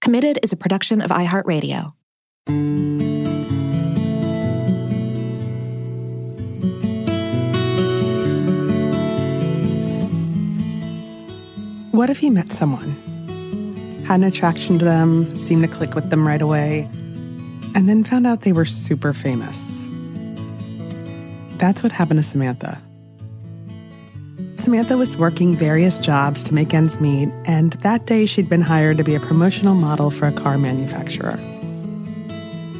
Committed 0.00 0.38
is 0.42 0.52
a 0.52 0.56
production 0.56 1.00
of 1.00 1.10
iHeartRadio. 1.10 1.92
What 11.90 12.10
if 12.10 12.18
he 12.18 12.30
met 12.30 12.52
someone, 12.52 12.92
had 14.06 14.20
an 14.20 14.24
attraction 14.24 14.78
to 14.78 14.84
them, 14.84 15.36
seemed 15.36 15.62
to 15.62 15.68
click 15.68 15.94
with 15.96 16.10
them 16.10 16.26
right 16.26 16.40
away, 16.40 16.88
and 17.74 17.88
then 17.88 18.04
found 18.04 18.24
out 18.24 18.42
they 18.42 18.52
were 18.52 18.64
super 18.64 19.12
famous? 19.12 19.84
That's 21.58 21.82
what 21.82 21.90
happened 21.90 22.22
to 22.22 22.22
Samantha. 22.22 22.80
Samantha 24.68 24.98
was 24.98 25.16
working 25.16 25.54
various 25.54 25.98
jobs 25.98 26.44
to 26.44 26.52
make 26.52 26.74
ends 26.74 27.00
meet, 27.00 27.30
and 27.46 27.72
that 27.80 28.04
day 28.04 28.26
she'd 28.26 28.50
been 28.50 28.60
hired 28.60 28.98
to 28.98 29.02
be 29.02 29.14
a 29.14 29.18
promotional 29.18 29.74
model 29.74 30.10
for 30.10 30.28
a 30.28 30.32
car 30.32 30.58
manufacturer. 30.58 31.38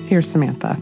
Here's 0.06 0.30
Samantha. 0.30 0.78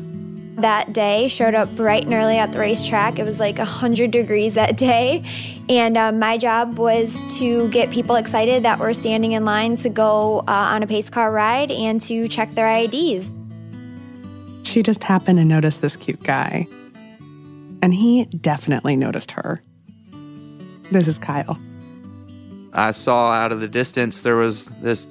That 0.57 0.93
day 0.93 1.29
showed 1.29 1.55
up 1.55 1.71
bright 1.77 2.07
and 2.07 2.13
early 2.13 2.39
at 2.39 2.51
the 2.51 2.59
racetrack. 2.59 3.21
It 3.21 3.23
was 3.23 3.39
like 3.39 3.57
100 3.59 4.11
degrees 4.11 4.55
that 4.55 4.77
day. 4.77 5.23
And 5.69 5.97
um, 5.97 6.19
my 6.19 6.39
job 6.39 6.77
was 6.77 7.23
to 7.39 7.69
get 7.69 7.93
people 7.93 8.17
excited 8.17 8.65
that 8.65 8.81
were 8.81 8.93
standing 8.93 9.31
in 9.31 9.45
line 9.45 9.77
to 9.77 9.89
go 9.89 10.41
uh, 10.41 10.45
on 10.49 10.83
a 10.83 10.89
pace 10.89 11.09
car 11.09 11.31
ride 11.31 11.71
and 11.71 12.01
to 12.01 12.27
check 12.27 12.53
their 12.57 12.69
IDs. 12.69 13.33
She 14.65 14.83
just 14.83 15.05
happened 15.05 15.39
to 15.39 15.45
notice 15.45 15.77
this 15.77 15.95
cute 15.95 16.25
guy. 16.25 16.67
And 17.81 17.95
he 17.95 18.25
definitely 18.25 18.97
noticed 18.97 19.31
her. 19.31 19.63
This 20.91 21.09
is 21.09 21.19
Kyle. 21.19 21.59
I 22.73 22.93
saw 22.93 23.33
out 23.33 23.53
of 23.53 23.61
the 23.61 23.69
distance 23.69 24.21
there 24.21 24.37
was 24.37 24.67
this 24.83 25.09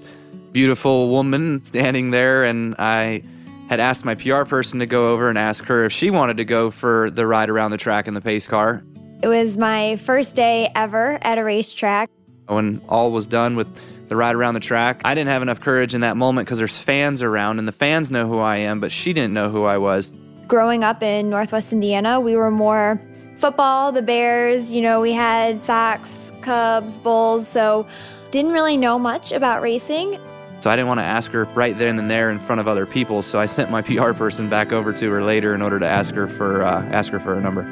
beautiful 0.52 1.10
woman 1.10 1.64
standing 1.64 2.12
there, 2.12 2.46
and 2.46 2.76
I 2.80 3.24
had 3.68 3.80
asked 3.80 4.06
my 4.06 4.16
PR 4.16 4.44
person 4.44 4.80
to 4.80 4.86
go 4.86 5.12
over 5.12 5.28
and 5.28 5.38
ask 5.38 5.66
her 5.66 5.84
if 5.86 5.92
she 5.92 6.10
wanted 6.10 6.38
to 6.38 6.46
go 6.46 6.70
for 6.70 7.10
the 7.10 7.26
ride 7.28 7.50
around 7.50 7.72
the 7.72 7.78
track 7.78 8.08
in 8.08 8.14
the 8.14 8.22
pace 8.22 8.48
car. 8.48 8.84
It 9.22 9.28
was 9.28 9.58
my 9.58 9.98
first 9.98 10.36
day 10.36 10.70
ever 10.76 11.18
at 11.22 11.38
a 11.38 11.44
racetrack. 11.44 12.10
When 12.48 12.80
all 12.88 13.12
was 13.12 13.26
done 13.26 13.56
with 13.56 13.68
the 14.08 14.16
ride 14.16 14.36
around 14.36 14.54
the 14.54 14.60
track, 14.60 15.02
I 15.04 15.16
didn't 15.16 15.30
have 15.30 15.42
enough 15.42 15.60
courage 15.60 15.96
in 15.96 16.02
that 16.02 16.16
moment 16.16 16.46
because 16.46 16.60
there's 16.60 16.78
fans 16.78 17.24
around, 17.24 17.60
and 17.60 17.68
the 17.68 17.74
fans 17.74 18.12
know 18.12 18.28
who 18.28 18.38
I 18.38 18.58
am, 18.58 18.80
but 18.80 18.92
she 18.92 19.14
didn't 19.14 19.34
know 19.34 19.50
who 19.50 19.64
I 19.64 19.80
was. 19.80 20.14
Growing 20.48 20.84
up 20.84 21.02
in 21.02 21.30
Northwest 21.30 21.74
Indiana, 21.74 22.20
we 22.20 22.36
were 22.36 22.52
more 22.52 23.02
football, 23.38 23.92
the 23.92 24.02
Bears, 24.02 24.74
you 24.74 24.82
know, 24.82 25.02
we 25.02 25.14
had 25.14 25.62
Sox, 25.62 26.32
Cubs, 26.42 26.98
Bulls, 26.98 27.48
so 27.48 27.88
didn't 28.32 28.52
really 28.52 28.78
know 28.78 29.00
much 29.00 29.32
about 29.32 29.62
racing. 29.62 30.20
So 30.60 30.70
I 30.70 30.76
didn't 30.76 30.88
want 30.88 31.00
to 31.00 31.06
ask 31.06 31.32
her 31.32 31.46
right 31.56 31.78
then 31.78 32.00
and 32.00 32.10
there 32.10 32.32
in 32.32 32.40
front 32.40 32.60
of 32.60 32.68
other 32.68 32.86
people, 32.86 33.22
so 33.22 33.40
I 33.40 33.46
sent 33.46 33.70
my 33.70 33.82
PR 33.84 34.14
person 34.14 34.50
back 34.50 34.72
over 34.72 34.94
to 34.94 35.12
her 35.12 35.24
later 35.24 35.54
in 35.54 35.62
order 35.62 35.80
to 35.80 35.88
ask 35.88 36.16
her 36.16 36.28
for 36.28 36.64
uh, 36.64 36.84
ask 36.86 37.12
her 37.12 37.20
for 37.20 37.38
a 37.38 37.42
number. 37.42 37.64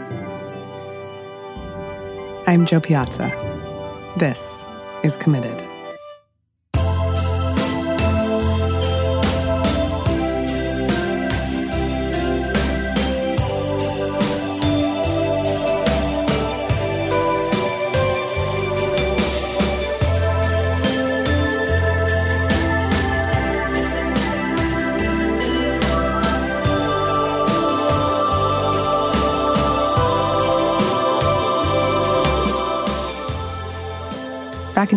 I'm 2.45 2.65
Jo 2.65 2.79
Piazza. 2.79 3.31
This 4.17 4.65
is 5.03 5.17
Committed. 5.17 5.72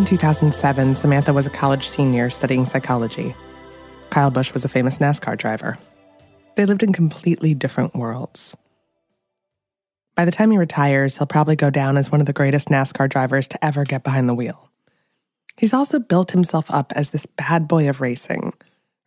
2007, 0.07 0.95
Samantha 0.95 1.33
was 1.33 1.47
a 1.47 1.51
college 1.51 1.89
senior 1.89 2.31
studying 2.31 2.65
psychology. 2.65 3.35
Kyle 4.11 4.31
Busch 4.31 4.53
was 4.53 4.65
a 4.65 4.69
famous 4.69 4.99
NASCAR 4.99 5.37
driver. 5.37 5.79
They 6.55 6.65
lived 6.65 6.85
in 6.85 6.93
completely 6.93 7.55
different 7.55 7.95
worlds. 7.95 8.57
By 10.15 10.25
the 10.25 10.31
time 10.31 10.51
he 10.53 10.59
retires, 10.59 11.19
he'll 11.19 11.27
probably 11.27 11.57
go 11.57 11.71
down 11.71 11.97
as 11.97 12.11
one 12.11 12.21
of 12.21 12.27
the 12.27 12.33
greatest 12.33 12.69
NASCAR 12.69 13.09
drivers 13.09 13.49
to 13.49 13.65
ever 13.65 13.85
get 13.85 14.05
behind 14.05 14.29
the 14.29 14.35
wheel. 14.35 14.71
He's 15.57 15.75
also 15.75 15.99
built 15.99 16.31
himself 16.31 16.71
up 16.71 16.93
as 16.95 17.11
this 17.11 17.27
bad 17.27 17.67
boy 17.67 17.89
of 17.89 18.01
racing, 18.01 18.55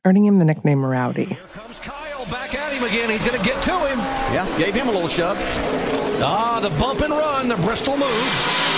earning 0.03 0.25
him 0.25 0.37
the 0.37 0.45
nickname 0.45 0.85
Rowdy. 0.85 1.25
Here 1.25 1.37
comes 1.53 1.79
Kyle 1.79 2.25
back 2.25 2.53
at 2.53 2.73
him 2.73 2.83
again. 2.83 3.09
He's 3.09 3.23
going 3.23 3.39
to 3.39 3.45
get 3.45 3.63
to 3.63 3.71
him. 3.71 3.99
Yeah, 3.99 4.57
gave 4.57 4.75
him 4.75 4.89
a 4.89 4.91
little 4.91 5.07
shove. 5.07 5.37
Ah, 6.21 6.59
the 6.61 6.69
bump 6.77 6.99
and 7.01 7.11
run, 7.11 7.47
the 7.47 7.55
Bristol 7.55 7.95
move. 7.95 8.68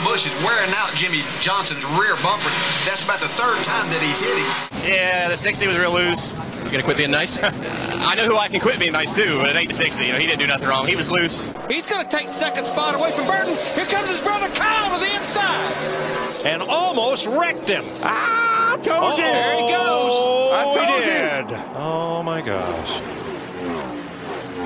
Kyle 0.00 0.12
Busch 0.12 0.24
is 0.24 0.32
wearing 0.44 0.72
out 0.72 0.94
Jimmie 0.96 1.24
Johnson's 1.42 1.84
rear 1.84 2.16
bumper. 2.22 2.48
That's 2.86 3.02
about 3.04 3.20
the 3.20 3.28
third 3.36 3.64
time 3.64 3.90
that 3.90 4.00
he's 4.02 4.18
hit 4.18 4.36
him. 4.38 4.90
Yeah, 4.90 5.28
the 5.28 5.36
60 5.36 5.66
was 5.66 5.76
real 5.76 5.92
loose. 5.92 6.34
You 6.64 6.70
gonna 6.70 6.82
quit 6.82 6.96
being 6.96 7.10
nice? 7.10 7.38
I 7.42 8.14
know 8.14 8.24
who 8.26 8.36
I 8.36 8.48
can 8.48 8.60
quit 8.60 8.78
being 8.78 8.92
nice 8.92 9.12
to, 9.14 9.38
but 9.38 9.50
it 9.50 9.56
ain't 9.56 9.68
the 9.68 9.74
60. 9.74 10.04
You 10.06 10.12
know, 10.12 10.18
he 10.18 10.26
didn't 10.26 10.40
do 10.40 10.46
nothing 10.46 10.68
wrong. 10.68 10.86
He 10.86 10.96
was 10.96 11.10
loose. 11.10 11.52
He's 11.68 11.86
going 11.86 12.06
to 12.06 12.16
take 12.16 12.28
second 12.28 12.64
spot 12.64 12.94
away 12.94 13.12
from 13.12 13.26
Burton. 13.26 13.54
Here 13.74 13.86
comes 13.86 14.08
his 14.08 14.20
brother 14.22 14.48
Kyle 14.54 14.98
to 14.98 15.04
the 15.04 15.16
inside. 15.16 16.46
and 16.46 16.62
almost 16.62 17.26
wrecked 17.26 17.68
him. 17.68 17.84
Ah, 18.02 18.72
I 18.74 18.76
told 18.78 19.18
you. 19.18 19.24
There 19.24 19.54
he 19.56 19.60
goes. 19.72 20.52
I 20.52 20.62
told 20.64 20.88
he 20.88 20.94
you. 20.94 21.56
did. 21.56 21.76
Oh 21.76 22.22
my 22.22 22.40
gosh. 22.40 23.19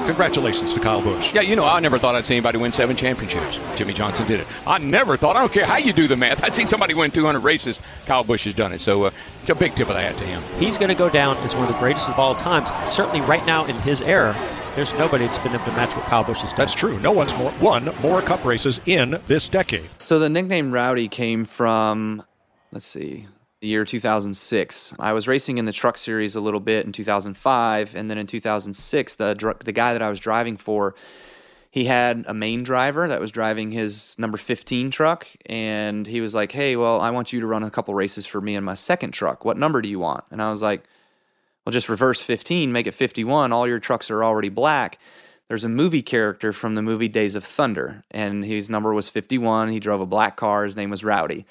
Congratulations 0.07 0.73
to 0.75 0.81
Kyle 0.81 1.01
Busch. 1.01 1.33
Yeah, 1.35 1.41
you 1.41 1.57
know, 1.57 1.65
I 1.65 1.81
never 1.81 1.99
thought 1.99 2.15
I'd 2.15 2.27
see 2.27 2.35
anybody 2.35 2.59
win 2.59 2.73
seven 2.73 2.95
championships. 2.95 3.59
Jimmie 3.77 3.95
Johnson 3.95 4.27
did 4.27 4.41
it. 4.41 4.47
I 4.67 4.79
never 4.79 5.17
thought, 5.17 5.37
I 5.37 5.41
don't 5.41 5.53
care 5.53 5.65
how 5.67 5.79
you 5.79 5.93
do 5.93 6.07
the 6.07 6.17
math, 6.17 6.45
I'd 6.45 6.55
seen 6.55 6.69
somebody 6.69 6.95
win 6.95 7.11
200 7.11 7.41
races. 7.41 7.81
Kyle 8.07 8.23
Busch 8.25 8.45
has 8.45 8.55
done 8.55 8.73
it. 8.73 8.81
So, 8.81 9.05
uh, 9.05 9.11
it's 9.41 9.51
a 9.51 9.55
big 9.55 9.75
tip 9.75 9.89
of 9.89 9.95
the 9.95 10.01
hat 10.01 10.17
to 10.19 10.25
him. 10.25 10.43
He's 10.59 10.77
going 10.79 10.89
to 10.91 10.95
go 10.95 11.09
down 11.09 11.37
as 11.39 11.55
one 11.55 11.65
of 11.65 11.73
the 11.73 11.79
greatest 11.79 12.09
of 12.09 12.19
all 12.19 12.35
times. 12.35 12.71
Certainly, 12.95 13.23
right 13.23 13.45
now 13.47 13.65
in 13.65 13.77
his 13.77 14.01
era, 14.03 14.37
there's 14.75 14.93
nobody 14.99 15.25
that's 15.27 15.39
been 15.39 15.55
able 15.55 15.65
to 15.65 15.73
match 15.73 15.95
what 15.97 16.05
Kyle 16.07 16.25
Busch 16.25 16.41
has 16.41 16.51
done. 16.51 16.59
That's 16.59 16.75
true. 16.75 16.99
No 17.01 17.13
one's 17.13 17.37
more, 17.39 17.53
won 17.61 17.91
more 18.03 18.21
Cup 18.23 18.45
races 18.45 18.81
in 18.87 19.21
this 19.27 19.49
decade. 19.49 19.89
So 19.99 20.19
the 20.19 20.29
nickname 20.29 20.73
Rowdy 20.73 21.09
came 21.09 21.45
from, 21.45 22.25
let's 22.73 22.87
see, 22.87 23.29
the 23.65 23.71
year 23.71 23.87
2006. 23.87 24.93
I 24.99 25.15
was 25.15 25.27
racing 25.27 25.57
in 25.57 25.65
the 25.65 25.73
truck 25.73 25.97
series 25.97 26.37
a 26.37 26.41
little 26.41 26.61
bit 26.61 26.85
in 26.85 26.93
2005, 26.93 27.97
and 27.97 28.11
then 28.11 28.19
in 28.19 28.27
2006, 28.27 29.15
the 29.15 29.57
the 29.65 29.73
guy 29.73 29.95
that 29.95 30.03
I 30.03 30.11
was 30.11 30.21
driving 30.21 30.59
for, 30.59 30.95
he 31.71 31.87
had 31.87 32.27
a 32.29 32.35
main 32.35 32.63
driver 32.63 33.09
that 33.09 33.23
was 33.23 33.33
driving 33.33 33.71
his 33.71 34.19
number 34.19 34.37
15 34.37 34.91
truck, 34.91 35.27
and 35.47 36.07
he 36.07 36.21
was 36.21 36.35
like, 36.35 36.53
"Hey, 36.53 36.77
well, 36.77 37.01
I 37.01 37.11
want 37.11 37.33
you 37.33 37.41
to 37.41 37.47
run 37.47 37.63
a 37.63 37.71
couple 37.71 37.95
races 37.95 38.27
for 38.27 38.39
me 38.43 38.55
in 38.55 38.65
my 38.65 38.75
second 38.75 39.13
truck. 39.13 39.47
What 39.47 39.57
number 39.57 39.81
do 39.81 39.89
you 39.89 39.99
want?" 39.99 40.25
And 40.31 40.43
I 40.43 40.51
was 40.51 40.61
like, 40.61 40.85
"Well, 41.65 41.73
just 41.73 41.89
reverse 41.89 42.21
15, 42.21 42.71
make 42.71 42.87
it 42.87 42.93
51. 42.93 43.51
All 43.51 43.67
your 43.67 43.81
trucks 43.81 44.11
are 44.11 44.23
already 44.23 44.51
black." 44.51 44.99
There's 45.49 45.65
a 45.65 45.71
movie 45.71 46.03
character 46.03 46.53
from 46.53 46.75
the 46.75 46.83
movie 46.83 47.09
Days 47.09 47.35
of 47.35 47.45
Thunder, 47.45 48.05
and 48.11 48.45
his 48.45 48.69
number 48.69 48.93
was 48.93 49.09
51. 49.09 49.73
He 49.73 49.81
drove 49.81 50.03
a 50.03 50.07
black 50.07 50.37
car. 50.37 50.67
His 50.67 50.77
name 50.77 50.91
was 50.91 51.03
Rowdy. 51.03 51.47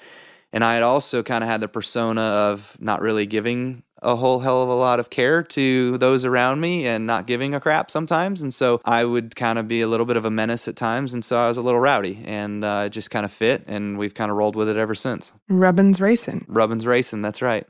And 0.54 0.62
I 0.62 0.74
had 0.74 0.84
also 0.84 1.24
kind 1.24 1.42
of 1.42 1.50
had 1.50 1.60
the 1.60 1.66
persona 1.66 2.20
of 2.20 2.76
not 2.78 3.02
really 3.02 3.26
giving 3.26 3.82
a 4.00 4.14
whole 4.14 4.38
hell 4.38 4.62
of 4.62 4.68
a 4.68 4.74
lot 4.74 5.00
of 5.00 5.10
care 5.10 5.42
to 5.42 5.98
those 5.98 6.24
around 6.24 6.60
me 6.60 6.86
and 6.86 7.08
not 7.08 7.26
giving 7.26 7.54
a 7.54 7.60
crap 7.60 7.90
sometimes. 7.90 8.40
And 8.40 8.54
so 8.54 8.80
I 8.84 9.04
would 9.04 9.34
kind 9.34 9.58
of 9.58 9.66
be 9.66 9.80
a 9.80 9.88
little 9.88 10.06
bit 10.06 10.16
of 10.16 10.24
a 10.24 10.30
menace 10.30 10.68
at 10.68 10.76
times. 10.76 11.12
And 11.12 11.24
so 11.24 11.36
I 11.36 11.48
was 11.48 11.58
a 11.58 11.62
little 11.62 11.80
rowdy 11.80 12.22
and 12.24 12.64
uh, 12.64 12.84
it 12.86 12.90
just 12.90 13.10
kind 13.10 13.24
of 13.24 13.32
fit. 13.32 13.64
And 13.66 13.98
we've 13.98 14.14
kind 14.14 14.30
of 14.30 14.36
rolled 14.36 14.54
with 14.54 14.68
it 14.68 14.76
ever 14.76 14.94
since. 14.94 15.32
Rubbins 15.48 16.00
Racing. 16.00 16.44
Rubbins 16.46 16.86
Racing, 16.86 17.22
that's 17.22 17.42
right. 17.42 17.66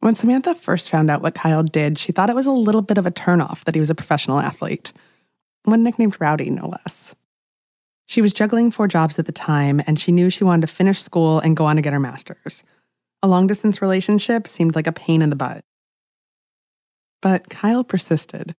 When 0.00 0.16
Samantha 0.16 0.56
first 0.56 0.90
found 0.90 1.08
out 1.08 1.22
what 1.22 1.36
Kyle 1.36 1.62
did, 1.62 1.98
she 1.98 2.10
thought 2.10 2.30
it 2.30 2.36
was 2.36 2.46
a 2.46 2.52
little 2.52 2.82
bit 2.82 2.98
of 2.98 3.06
a 3.06 3.12
turnoff 3.12 3.62
that 3.62 3.76
he 3.76 3.80
was 3.80 3.90
a 3.90 3.94
professional 3.94 4.40
athlete. 4.40 4.92
One 5.62 5.84
nicknamed 5.84 6.20
Rowdy, 6.20 6.50
no 6.50 6.66
less. 6.68 7.14
She 8.06 8.22
was 8.22 8.32
juggling 8.32 8.70
four 8.70 8.88
jobs 8.88 9.18
at 9.18 9.26
the 9.26 9.32
time, 9.32 9.82
and 9.86 9.98
she 9.98 10.12
knew 10.12 10.30
she 10.30 10.44
wanted 10.44 10.66
to 10.66 10.72
finish 10.72 11.02
school 11.02 11.40
and 11.40 11.56
go 11.56 11.66
on 11.66 11.76
to 11.76 11.82
get 11.82 11.92
her 11.92 12.00
master's. 12.00 12.64
A 13.22 13.28
long 13.28 13.46
distance 13.46 13.82
relationship 13.82 14.46
seemed 14.46 14.76
like 14.76 14.86
a 14.86 14.92
pain 14.92 15.22
in 15.22 15.30
the 15.30 15.36
butt. 15.36 15.64
But 17.20 17.48
Kyle 17.48 17.82
persisted, 17.82 18.54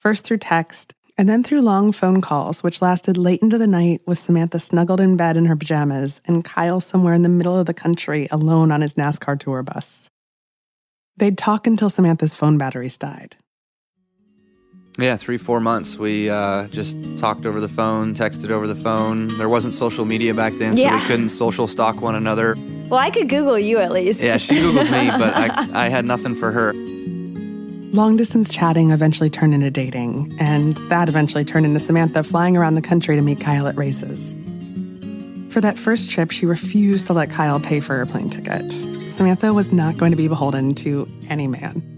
first 0.00 0.24
through 0.24 0.38
text, 0.38 0.94
and 1.16 1.28
then 1.28 1.44
through 1.44 1.60
long 1.60 1.92
phone 1.92 2.20
calls, 2.20 2.62
which 2.62 2.82
lasted 2.82 3.16
late 3.16 3.42
into 3.42 3.58
the 3.58 3.66
night 3.66 4.00
with 4.06 4.18
Samantha 4.18 4.58
snuggled 4.58 5.00
in 5.00 5.16
bed 5.16 5.36
in 5.36 5.44
her 5.44 5.56
pajamas 5.56 6.20
and 6.24 6.44
Kyle 6.44 6.80
somewhere 6.80 7.14
in 7.14 7.22
the 7.22 7.28
middle 7.28 7.56
of 7.56 7.66
the 7.66 7.74
country 7.74 8.26
alone 8.30 8.72
on 8.72 8.80
his 8.80 8.94
NASCAR 8.94 9.38
tour 9.38 9.62
bus. 9.62 10.10
They'd 11.16 11.38
talk 11.38 11.66
until 11.66 11.90
Samantha's 11.90 12.34
phone 12.34 12.58
batteries 12.58 12.96
died. 12.96 13.36
Yeah, 14.98 15.16
three, 15.16 15.38
four 15.38 15.60
months. 15.60 15.96
We 15.96 16.28
uh, 16.28 16.68
just 16.68 16.98
talked 17.16 17.46
over 17.46 17.60
the 17.60 17.68
phone, 17.68 18.14
texted 18.14 18.50
over 18.50 18.66
the 18.66 18.74
phone. 18.74 19.28
There 19.38 19.48
wasn't 19.48 19.74
social 19.74 20.04
media 20.04 20.34
back 20.34 20.52
then, 20.54 20.76
so 20.76 20.94
we 20.94 21.00
couldn't 21.02 21.30
social 21.30 21.66
stalk 21.66 22.00
one 22.00 22.14
another. 22.14 22.56
Well, 22.88 23.00
I 23.00 23.08
could 23.08 23.28
Google 23.30 23.58
you 23.58 23.78
at 23.78 23.90
least. 23.90 24.20
Yeah, 24.20 24.36
she 24.36 24.54
Googled 24.54 24.90
me, 24.90 25.10
but 25.10 25.34
I, 25.34 25.68
I 25.86 25.88
had 25.88 26.04
nothing 26.04 26.34
for 26.34 26.52
her. 26.52 26.74
Long 27.94 28.16
distance 28.16 28.50
chatting 28.50 28.90
eventually 28.90 29.30
turned 29.30 29.54
into 29.54 29.70
dating, 29.70 30.34
and 30.38 30.76
that 30.88 31.08
eventually 31.08 31.44
turned 31.44 31.64
into 31.64 31.80
Samantha 31.80 32.22
flying 32.22 32.56
around 32.56 32.74
the 32.74 32.82
country 32.82 33.16
to 33.16 33.22
meet 33.22 33.40
Kyle 33.40 33.66
at 33.66 33.76
races. 33.76 34.34
For 35.52 35.60
that 35.60 35.78
first 35.78 36.10
trip, 36.10 36.30
she 36.30 36.46
refused 36.46 37.06
to 37.06 37.12
let 37.12 37.30
Kyle 37.30 37.60
pay 37.60 37.80
for 37.80 37.96
her 37.96 38.06
plane 38.06 38.30
ticket. 38.30 38.72
Samantha 39.10 39.52
was 39.52 39.72
not 39.72 39.98
going 39.98 40.10
to 40.10 40.16
be 40.16 40.28
beholden 40.28 40.74
to 40.76 41.06
any 41.28 41.46
man. 41.46 41.91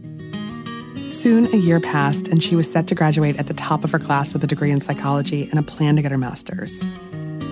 Soon, 1.25 1.47
a 1.55 1.57
year 1.57 1.81
passed, 1.81 2.29
and 2.29 2.43
she 2.43 2.55
was 2.55 2.71
set 2.71 2.87
to 2.89 2.95
graduate 2.95 3.39
at 3.39 3.47
the 3.47 3.55
top 3.55 3.83
of 3.83 3.91
her 3.93 3.99
class 3.99 4.35
with 4.35 4.45
a 4.45 4.47
degree 4.47 4.71
in 4.71 4.83
psychology 4.83 5.49
and 5.49 5.59
a 5.59 5.63
plan 5.63 5.97
to 5.97 6.03
get 6.03 6.11
her 6.11 6.19
master's. 6.19 6.87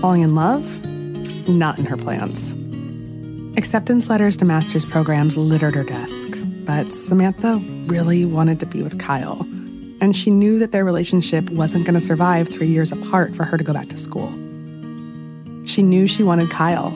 Falling 0.02 0.20
in 0.20 0.34
love? 0.34 0.62
Not 1.48 1.78
in 1.78 1.86
her 1.86 1.96
plans. 1.96 2.52
Acceptance 3.56 4.10
letters 4.10 4.36
to 4.36 4.44
master's 4.44 4.84
programs 4.84 5.38
littered 5.38 5.74
her 5.74 5.84
desk, 5.84 6.38
but 6.66 6.92
Samantha 6.92 7.62
really 7.86 8.26
wanted 8.26 8.60
to 8.60 8.66
be 8.66 8.82
with 8.82 9.00
Kyle, 9.00 9.40
and 10.02 10.14
she 10.14 10.30
knew 10.30 10.58
that 10.58 10.72
their 10.72 10.84
relationship 10.84 11.48
wasn't 11.48 11.86
going 11.86 11.98
to 11.98 12.06
survive 12.06 12.50
three 12.50 12.68
years 12.68 12.92
apart 12.92 13.34
for 13.34 13.44
her 13.44 13.56
to 13.56 13.64
go 13.64 13.72
back 13.72 13.88
to 13.88 13.96
school. 13.96 14.28
She 15.64 15.82
knew 15.82 16.06
she 16.06 16.22
wanted 16.22 16.50
Kyle, 16.50 16.92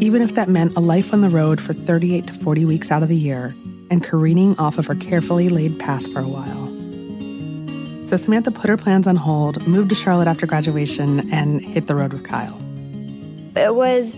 even 0.00 0.22
if 0.22 0.36
that 0.36 0.48
meant 0.48 0.74
a 0.74 0.80
life 0.80 1.12
on 1.12 1.20
the 1.20 1.28
road 1.28 1.60
for 1.60 1.74
38 1.74 2.28
to 2.28 2.32
40 2.32 2.64
weeks 2.64 2.90
out 2.90 3.02
of 3.02 3.10
the 3.10 3.14
year 3.14 3.54
and 3.90 4.02
careening 4.02 4.58
off 4.58 4.78
of 4.78 4.86
her 4.86 4.94
carefully 4.94 5.48
laid 5.48 5.78
path 5.78 6.10
for 6.12 6.20
a 6.20 6.28
while. 6.28 6.66
So 8.06 8.16
Samantha 8.16 8.52
put 8.52 8.70
her 8.70 8.76
plans 8.76 9.06
on 9.06 9.16
hold, 9.16 9.66
moved 9.66 9.88
to 9.88 9.96
Charlotte 9.96 10.28
after 10.28 10.46
graduation, 10.46 11.28
and 11.32 11.60
hit 11.60 11.88
the 11.88 11.94
road 11.94 12.12
with 12.12 12.22
Kyle. 12.22 12.60
It 13.56 13.74
was 13.74 14.14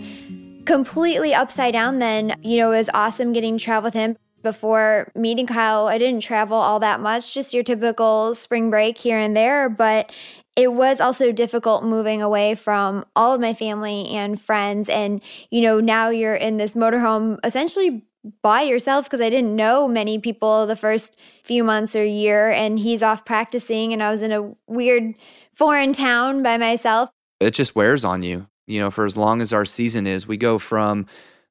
completely 0.66 1.32
upside 1.32 1.72
down 1.72 1.98
then. 1.98 2.34
You 2.42 2.58
know, 2.58 2.72
it 2.72 2.76
was 2.76 2.90
awesome 2.92 3.32
getting 3.32 3.56
to 3.56 3.64
travel 3.64 3.86
with 3.86 3.94
him. 3.94 4.16
Before 4.42 5.10
meeting 5.14 5.46
Kyle, 5.46 5.86
I 5.86 5.98
didn't 5.98 6.20
travel 6.20 6.58
all 6.58 6.78
that 6.80 7.00
much, 7.00 7.34
just 7.34 7.54
your 7.54 7.62
typical 7.62 8.34
spring 8.34 8.68
break 8.70 8.98
here 8.98 9.18
and 9.18 9.36
there. 9.36 9.68
But 9.68 10.12
it 10.54 10.74
was 10.74 11.00
also 11.00 11.32
difficult 11.32 11.84
moving 11.84 12.20
away 12.20 12.54
from 12.54 13.04
all 13.16 13.32
of 13.32 13.40
my 13.40 13.54
family 13.54 14.08
and 14.08 14.40
friends. 14.40 14.88
And, 14.88 15.22
you 15.50 15.62
know, 15.62 15.80
now 15.80 16.10
you're 16.10 16.34
in 16.34 16.58
this 16.58 16.74
motorhome 16.74 17.38
essentially 17.42 18.04
by 18.42 18.62
yourself 18.62 19.06
because 19.06 19.20
I 19.20 19.30
didn't 19.30 19.54
know 19.54 19.88
many 19.88 20.18
people 20.18 20.66
the 20.66 20.76
first 20.76 21.18
few 21.44 21.64
months 21.64 21.94
or 21.94 22.04
year. 22.04 22.50
And 22.50 22.78
he's 22.78 23.02
off 23.02 23.24
practicing, 23.24 23.92
and 23.92 24.02
I 24.02 24.10
was 24.10 24.22
in 24.22 24.32
a 24.32 24.52
weird 24.66 25.14
foreign 25.52 25.92
town 25.92 26.42
by 26.42 26.56
myself. 26.56 27.10
it 27.40 27.52
just 27.52 27.76
wears 27.76 28.04
on 28.04 28.22
you. 28.22 28.46
You 28.66 28.80
know, 28.80 28.90
for 28.90 29.06
as 29.06 29.16
long 29.16 29.40
as 29.40 29.52
our 29.52 29.64
season 29.64 30.06
is, 30.06 30.26
we 30.26 30.36
go 30.36 30.58
from 30.58 31.06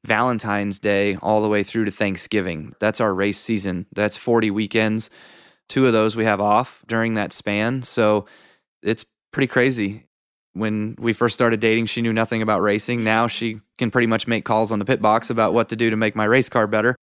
Valentine's 0.05 0.79
Day 0.79 1.17
all 1.21 1.41
the 1.41 1.49
way 1.49 1.63
through 1.63 1.85
to 1.85 1.91
Thanksgiving. 1.91 2.75
That's 2.79 3.01
our 3.01 3.13
race 3.13 3.39
season. 3.39 3.87
That's 3.93 4.15
40 4.15 4.51
weekends. 4.51 5.09
Two 5.67 5.87
of 5.87 5.93
those 5.93 6.15
we 6.15 6.25
have 6.25 6.39
off 6.39 6.83
during 6.87 7.15
that 7.15 7.33
span. 7.33 7.81
So 7.81 8.25
it's 8.83 9.05
pretty 9.31 9.47
crazy. 9.47 10.06
When 10.53 10.95
we 10.97 11.13
first 11.13 11.35
started 11.35 11.59
dating, 11.59 11.85
she 11.85 12.01
knew 12.01 12.13
nothing 12.13 12.41
about 12.41 12.61
racing. 12.61 13.03
Now 13.03 13.27
she 13.27 13.61
can 13.77 13.91
pretty 13.91 14.07
much 14.07 14.27
make 14.27 14.43
calls 14.43 14.71
on 14.71 14.79
the 14.79 14.85
pit 14.85 15.01
box 15.01 15.29
about 15.29 15.53
what 15.53 15.69
to 15.69 15.75
do 15.75 15.89
to 15.89 15.95
make 15.95 16.15
my 16.15 16.25
race 16.25 16.49
car 16.49 16.67
better. 16.67 16.95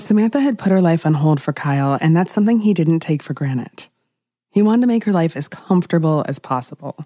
Samantha 0.00 0.40
had 0.40 0.58
put 0.58 0.72
her 0.72 0.80
life 0.80 1.06
on 1.06 1.14
hold 1.14 1.40
for 1.40 1.52
Kyle, 1.52 1.98
and 2.00 2.16
that's 2.16 2.32
something 2.32 2.60
he 2.60 2.74
didn't 2.74 3.00
take 3.00 3.22
for 3.22 3.34
granted. 3.34 3.86
He 4.50 4.62
wanted 4.62 4.80
to 4.82 4.86
make 4.88 5.04
her 5.04 5.12
life 5.12 5.36
as 5.36 5.46
comfortable 5.46 6.24
as 6.26 6.38
possible. 6.38 7.04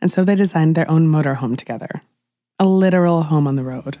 And 0.00 0.10
so 0.10 0.24
they 0.24 0.34
designed 0.34 0.74
their 0.74 0.90
own 0.90 1.08
motorhome 1.08 1.56
together 1.56 2.00
a 2.60 2.66
literal 2.66 3.22
home 3.22 3.46
on 3.46 3.54
the 3.54 3.62
road. 3.62 3.98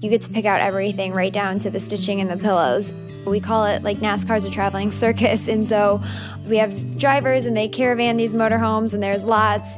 You 0.00 0.08
get 0.08 0.22
to 0.22 0.30
pick 0.30 0.46
out 0.46 0.60
everything 0.60 1.12
right 1.12 1.32
down 1.32 1.58
to 1.58 1.70
the 1.70 1.80
stitching 1.80 2.20
and 2.20 2.30
the 2.30 2.36
pillows. 2.38 2.92
We 3.26 3.40
call 3.40 3.66
it 3.66 3.82
like 3.82 3.98
NASCAR's 3.98 4.44
a 4.44 4.50
traveling 4.50 4.90
circus. 4.90 5.48
And 5.48 5.66
so 5.66 6.00
we 6.46 6.56
have 6.58 6.98
drivers 6.98 7.46
and 7.46 7.56
they 7.56 7.68
caravan 7.68 8.16
these 8.16 8.34
motorhomes, 8.34 8.94
and 8.94 9.02
there's 9.02 9.24
lots. 9.24 9.68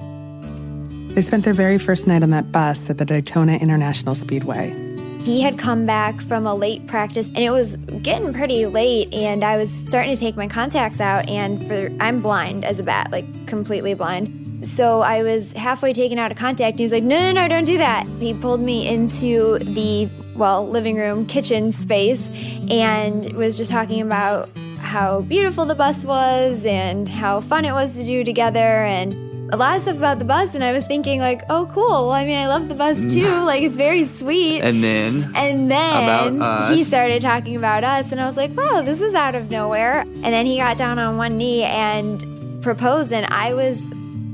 They 1.14 1.23
spent 1.23 1.45
their 1.45 1.55
very 1.55 1.78
first 1.78 2.07
night 2.07 2.23
on 2.23 2.31
that 2.31 2.52
bus 2.52 2.90
at 2.90 2.99
the 2.99 3.05
Daytona 3.05 3.55
International 3.57 4.14
Speedway. 4.14 4.85
He 5.25 5.43
had 5.43 5.59
come 5.59 5.85
back 5.85 6.21
from 6.21 6.47
a 6.47 6.55
late 6.55 6.87
practice 6.87 7.26
and 7.26 7.38
it 7.38 7.50
was 7.50 7.76
getting 8.02 8.33
pretty 8.33 8.67
late 8.67 9.12
and 9.12 9.45
I 9.45 9.57
was 9.57 9.71
starting 9.71 10.14
to 10.14 10.19
take 10.19 10.37
my 10.37 10.47
contacts 10.47 11.00
out 11.00 11.28
and 11.28 11.67
for 11.67 11.90
I'm 12.00 12.23
blind 12.23 12.64
as 12.64 12.78
a 12.78 12.83
bat, 12.83 13.11
like 13.11 13.47
completely 13.47 13.95
blind. 13.95 14.67
So 14.67 15.02
I 15.02 15.23
was 15.23 15.52
halfway 15.52 15.93
taken 15.93 16.19
out 16.19 16.31
of 16.31 16.38
contact. 16.38 16.73
and 16.73 16.81
He 16.81 16.85
was 16.85 16.93
like, 16.93 17.02
"No, 17.02 17.19
no, 17.19 17.33
no, 17.33 17.49
don't 17.49 17.64
do 17.64 17.78
that." 17.78 18.07
He 18.21 18.33
pulled 18.35 18.61
me 18.61 18.88
into 18.88 19.59
the 19.59 20.09
well, 20.38 20.68
living 20.68 20.97
room, 20.97 21.26
kitchen 21.26 21.73
space 21.73 22.30
and 22.71 23.33
was 23.33 23.57
just 23.57 23.71
talking 23.71 24.00
about 24.00 24.49
how 24.78 25.21
beautiful 25.23 25.66
the 25.66 25.75
bus 25.75 26.04
was 26.04 26.64
and 26.64 27.09
how 27.09 27.40
fun 27.40 27.64
it 27.64 27.73
was 27.73 27.97
to 27.97 28.04
do 28.04 28.25
together 28.25 28.85
and 28.85 29.12
a 29.52 29.57
lot 29.57 29.76
of 29.76 29.83
stuff 29.83 29.97
about 29.97 30.18
the 30.18 30.25
bus 30.25 30.54
and 30.54 30.62
I 30.62 30.73
was 30.73 30.85
thinking 30.85 31.21
like, 31.21 31.42
"Oh, 31.49 31.71
cool. 31.73 31.88
Well, 31.88 32.12
I 32.12 32.26
mean, 32.26 32.37
I 32.37 32.49
love 32.49 32.68
the 32.68 32.75
bus 32.75 32.99
mm. 32.99 33.11
too. 33.11 33.45
Like 33.45 33.62
it's 33.62 33.76
very 33.76 34.04
sweet." 34.04 34.61
And 34.61 34.85
then 34.85 35.33
And 35.35 35.71
then 35.71 36.37
About 36.37 36.75
he 36.75 36.85
started 36.85 37.23
talking 37.23 37.57
about 37.57 37.83
us, 37.83 38.12
and 38.12 38.21
I 38.21 38.26
was 38.26 38.37
like, 38.37 38.54
wow, 38.54 38.83
this 38.83 39.00
is 39.00 39.14
out 39.14 39.35
of 39.35 39.50
nowhere. 39.50 40.00
And 40.00 40.25
then 40.25 40.45
he 40.45 40.59
got 40.59 40.76
down 40.76 40.99
on 40.99 41.16
one 41.16 41.38
knee 41.38 41.62
and 41.62 42.62
proposed, 42.62 43.11
and 43.12 43.26
I 43.33 43.54
was 43.54 43.78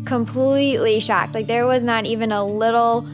completely 0.04 0.98
shocked. 1.00 1.34
Like 1.34 1.46
there 1.46 1.66
was 1.66 1.84
not 1.84 2.06
even 2.06 2.32
a 2.32 2.44
little 2.44 3.06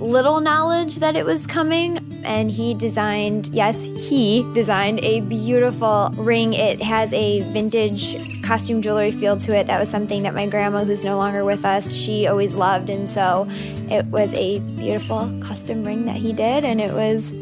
little 0.00 0.40
knowledge 0.40 0.96
that 0.96 1.16
it 1.16 1.24
was 1.24 1.46
coming. 1.46 1.98
And 2.22 2.50
he 2.50 2.74
designed, 2.74 3.48
yes, 3.48 3.82
he 3.84 4.42
designed 4.52 5.00
a 5.00 5.20
beautiful 5.20 6.10
ring. 6.16 6.52
It 6.52 6.82
has 6.82 7.12
a 7.12 7.40
vintage 7.52 8.42
costume 8.42 8.82
jewelry 8.82 9.10
feel 9.10 9.36
to 9.38 9.56
it. 9.56 9.66
That 9.68 9.80
was 9.80 9.88
something 9.88 10.22
that 10.24 10.34
my 10.34 10.46
grandma, 10.46 10.84
who's 10.84 11.02
no 11.02 11.16
longer 11.16 11.44
with 11.44 11.64
us, 11.64 11.94
she 11.94 12.26
always 12.26 12.54
loved. 12.54 12.90
And 12.90 13.08
so 13.08 13.46
it 13.90 14.04
was 14.06 14.34
a 14.34 14.58
beautiful 14.58 15.30
custom 15.42 15.84
ring 15.84 16.04
that 16.06 16.16
he 16.16 16.32
did. 16.32 16.64
And 16.64 16.80
it 16.80 16.92
was 16.92 17.32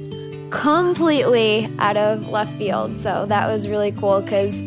completely 0.50 1.69
out 1.79 1.97
of 1.97 2.29
left 2.29 2.57
field. 2.57 3.00
So 3.00 3.27
that 3.27 3.49
was 3.49 3.69
really 3.69 3.93
cool 3.93 4.21
because 4.21 4.62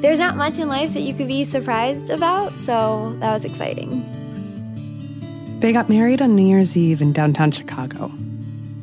there's 0.00 0.18
not 0.18 0.36
much 0.36 0.58
in 0.58 0.68
life 0.68 0.94
that 0.94 1.00
you 1.00 1.12
could 1.12 1.28
be 1.28 1.42
surprised 1.42 2.10
about. 2.10 2.52
So 2.60 3.16
that 3.20 3.32
was 3.32 3.44
exciting. 3.44 4.04
They 5.60 5.72
got 5.72 5.88
married 5.88 6.20
on 6.20 6.36
New 6.36 6.46
Year's 6.46 6.76
Eve 6.76 7.00
in 7.00 7.14
downtown 7.14 7.50
Chicago. 7.50 8.12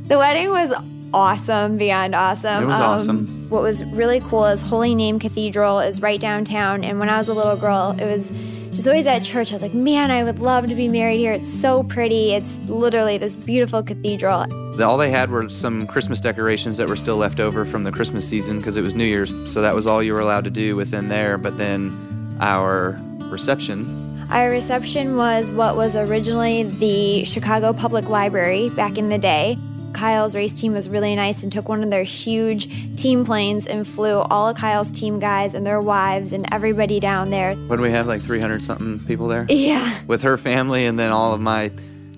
The 0.07 0.17
wedding 0.17 0.49
was 0.49 0.73
awesome, 1.13 1.77
beyond 1.77 2.15
awesome. 2.15 2.63
It 2.63 2.65
was 2.65 2.75
um, 2.75 2.81
awesome. 2.81 3.49
What 3.49 3.61
was 3.61 3.83
really 3.85 4.19
cool 4.21 4.45
is 4.45 4.61
Holy 4.61 4.95
Name 4.95 5.19
Cathedral 5.19 5.79
is 5.79 6.01
right 6.01 6.19
downtown. 6.19 6.83
And 6.83 6.99
when 6.99 7.09
I 7.09 7.19
was 7.19 7.29
a 7.29 7.33
little 7.35 7.55
girl, 7.55 7.95
it 7.99 8.05
was 8.05 8.29
just 8.71 8.87
always 8.87 9.05
at 9.05 9.23
church. 9.23 9.51
I 9.51 9.55
was 9.55 9.61
like, 9.61 9.75
man, 9.75 10.09
I 10.09 10.23
would 10.23 10.39
love 10.39 10.65
to 10.65 10.73
be 10.73 10.87
married 10.87 11.17
here. 11.17 11.33
It's 11.33 11.61
so 11.61 11.83
pretty. 11.83 12.33
It's 12.33 12.57
literally 12.61 13.19
this 13.19 13.35
beautiful 13.35 13.83
cathedral. 13.83 14.51
All 14.81 14.97
they 14.97 15.11
had 15.11 15.29
were 15.29 15.49
some 15.49 15.85
Christmas 15.85 16.19
decorations 16.19 16.77
that 16.77 16.89
were 16.89 16.95
still 16.95 17.17
left 17.17 17.39
over 17.39 17.65
from 17.65 17.83
the 17.83 17.91
Christmas 17.91 18.27
season 18.27 18.57
because 18.57 18.77
it 18.77 18.81
was 18.81 18.95
New 18.95 19.05
Year's. 19.05 19.31
So 19.51 19.61
that 19.61 19.75
was 19.75 19.85
all 19.85 20.01
you 20.01 20.13
were 20.13 20.21
allowed 20.21 20.45
to 20.45 20.49
do 20.49 20.75
within 20.75 21.09
there. 21.09 21.37
But 21.37 21.59
then 21.59 22.35
our 22.41 22.99
reception 23.19 24.02
our 24.29 24.49
reception 24.49 25.15
was 25.15 25.49
what 25.51 25.75
was 25.75 25.95
originally 25.95 26.63
the 26.63 27.23
Chicago 27.25 27.73
Public 27.73 28.09
Library 28.09 28.69
back 28.69 28.97
in 28.97 29.09
the 29.09 29.17
day. 29.17 29.57
Kyle's 29.93 30.35
race 30.35 30.53
team 30.53 30.73
was 30.73 30.89
really 30.89 31.15
nice 31.15 31.43
and 31.43 31.51
took 31.51 31.69
one 31.69 31.83
of 31.83 31.91
their 31.91 32.03
huge 32.03 32.67
team 32.97 33.25
planes 33.25 33.67
and 33.67 33.87
flew 33.87 34.17
all 34.17 34.49
of 34.49 34.57
Kyle's 34.57 34.91
team 34.91 35.19
guys 35.19 35.53
and 35.53 35.65
their 35.65 35.79
wives 35.79 36.33
and 36.33 36.51
everybody 36.51 36.99
down 36.99 37.29
there. 37.29 37.55
What 37.55 37.75
do 37.75 37.83
we 37.83 37.91
have, 37.91 38.07
like 38.07 38.21
300 38.21 38.63
something 38.63 38.99
people 38.99 39.27
there? 39.27 39.45
Yeah. 39.49 39.99
With 40.07 40.23
her 40.23 40.37
family 40.37 40.85
and 40.85 40.97
then 40.97 41.11
all 41.11 41.33
of 41.33 41.41
my 41.41 41.71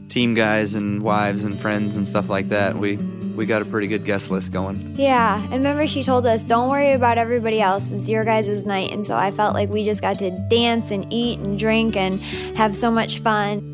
team 0.07 0.35
guys 0.35 0.75
and 0.75 1.01
wives 1.01 1.43
and 1.43 1.59
friends 1.59 1.97
and 1.97 2.07
stuff 2.07 2.29
like 2.29 2.49
that. 2.49 2.77
We 2.77 2.97
we 3.35 3.45
got 3.45 3.61
a 3.61 3.65
pretty 3.65 3.87
good 3.87 4.05
guest 4.05 4.31
list 4.31 4.51
going. 4.51 4.95
Yeah, 4.95 5.41
and 5.43 5.51
remember 5.51 5.87
she 5.87 6.03
told 6.03 6.25
us, 6.25 6.43
don't 6.43 6.69
worry 6.69 6.93
about 6.93 7.17
everybody 7.17 7.61
else. 7.61 7.91
It's 7.91 8.09
your 8.09 8.23
guys' 8.23 8.65
night. 8.65 8.91
And 8.91 9.05
so 9.05 9.15
I 9.15 9.31
felt 9.31 9.53
like 9.53 9.69
we 9.69 9.83
just 9.83 10.01
got 10.01 10.19
to 10.19 10.31
dance 10.49 10.91
and 10.91 11.11
eat 11.11 11.39
and 11.39 11.59
drink 11.59 11.95
and 11.95 12.21
have 12.55 12.75
so 12.75 12.89
much 12.89 13.19
fun. 13.19 13.71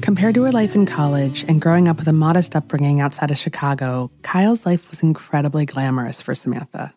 Compared 0.00 0.34
to 0.34 0.42
her 0.42 0.52
life 0.52 0.74
in 0.74 0.84
college 0.86 1.44
and 1.48 1.60
growing 1.60 1.88
up 1.88 1.98
with 1.98 2.08
a 2.08 2.12
modest 2.12 2.54
upbringing 2.54 3.00
outside 3.00 3.30
of 3.30 3.38
Chicago, 3.38 4.10
Kyle's 4.22 4.66
life 4.66 4.90
was 4.90 5.02
incredibly 5.02 5.64
glamorous 5.64 6.20
for 6.20 6.34
Samantha. 6.34 6.92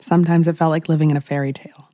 Sometimes 0.00 0.46
it 0.46 0.56
felt 0.56 0.70
like 0.70 0.88
living 0.88 1.10
in 1.10 1.16
a 1.16 1.20
fairy 1.20 1.52
tale. 1.52 1.90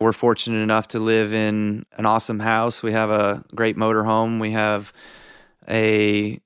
We're 0.00 0.12
fortunate 0.12 0.62
enough 0.62 0.88
to 0.88 0.98
live 0.98 1.34
in 1.34 1.84
an 1.98 2.06
awesome 2.06 2.40
house. 2.40 2.82
We 2.82 2.92
have 2.92 3.10
a 3.10 3.44
great 3.54 3.76
motorhome. 3.76 4.40
We 4.40 4.52
have 4.52 4.94
a 5.68 6.40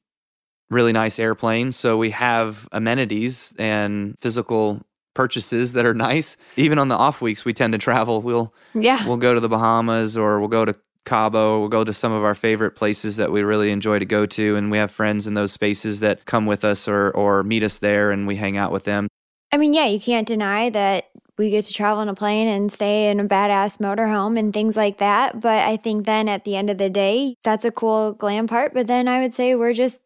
really 0.70 0.92
nice 0.92 1.18
airplane. 1.18 1.72
So 1.72 1.96
we 1.96 2.10
have 2.10 2.68
amenities 2.72 3.52
and 3.58 4.16
physical 4.20 4.82
purchases 5.14 5.72
that 5.74 5.86
are 5.86 5.94
nice. 5.94 6.36
Even 6.56 6.78
on 6.78 6.88
the 6.88 6.96
off 6.96 7.20
weeks, 7.20 7.44
we 7.44 7.52
tend 7.52 7.72
to 7.72 7.78
travel. 7.78 8.22
We'll 8.22 8.52
yeah 8.74 9.06
we'll 9.06 9.16
go 9.16 9.34
to 9.34 9.40
the 9.40 9.48
Bahamas 9.48 10.16
or 10.16 10.40
we'll 10.40 10.48
go 10.48 10.64
to 10.64 10.74
Cabo. 11.04 11.60
We'll 11.60 11.68
go 11.68 11.84
to 11.84 11.92
some 11.92 12.12
of 12.12 12.24
our 12.24 12.34
favorite 12.34 12.72
places 12.72 13.16
that 13.16 13.30
we 13.30 13.42
really 13.42 13.70
enjoy 13.70 13.98
to 13.98 14.06
go 14.06 14.26
to, 14.26 14.56
and 14.56 14.70
we 14.70 14.78
have 14.78 14.90
friends 14.90 15.26
in 15.26 15.34
those 15.34 15.52
spaces 15.52 16.00
that 16.00 16.24
come 16.24 16.46
with 16.46 16.64
us 16.64 16.88
or 16.88 17.10
or 17.12 17.42
meet 17.42 17.62
us 17.62 17.78
there, 17.78 18.10
and 18.10 18.26
we 18.26 18.36
hang 18.36 18.56
out 18.56 18.72
with 18.72 18.84
them. 18.84 19.08
I 19.52 19.56
mean, 19.56 19.72
yeah, 19.72 19.86
you 19.86 20.00
can't 20.00 20.26
deny 20.26 20.70
that 20.70 21.10
we 21.38 21.50
get 21.50 21.64
to 21.64 21.72
travel 21.72 22.02
in 22.02 22.08
a 22.08 22.14
plane 22.14 22.48
and 22.48 22.72
stay 22.72 23.08
in 23.10 23.20
a 23.20 23.24
badass 23.24 23.78
motorhome 23.78 24.38
and 24.38 24.52
things 24.52 24.76
like 24.76 24.98
that. 24.98 25.40
But 25.40 25.60
I 25.60 25.76
think 25.76 26.06
then 26.06 26.28
at 26.28 26.44
the 26.44 26.56
end 26.56 26.70
of 26.70 26.78
the 26.78 26.90
day, 26.90 27.36
that's 27.44 27.64
a 27.64 27.70
cool 27.70 28.12
glam 28.12 28.46
part. 28.46 28.72
But 28.74 28.86
then 28.86 29.08
I 29.08 29.20
would 29.20 29.34
say 29.34 29.54
we're 29.54 29.72
just 29.72 30.00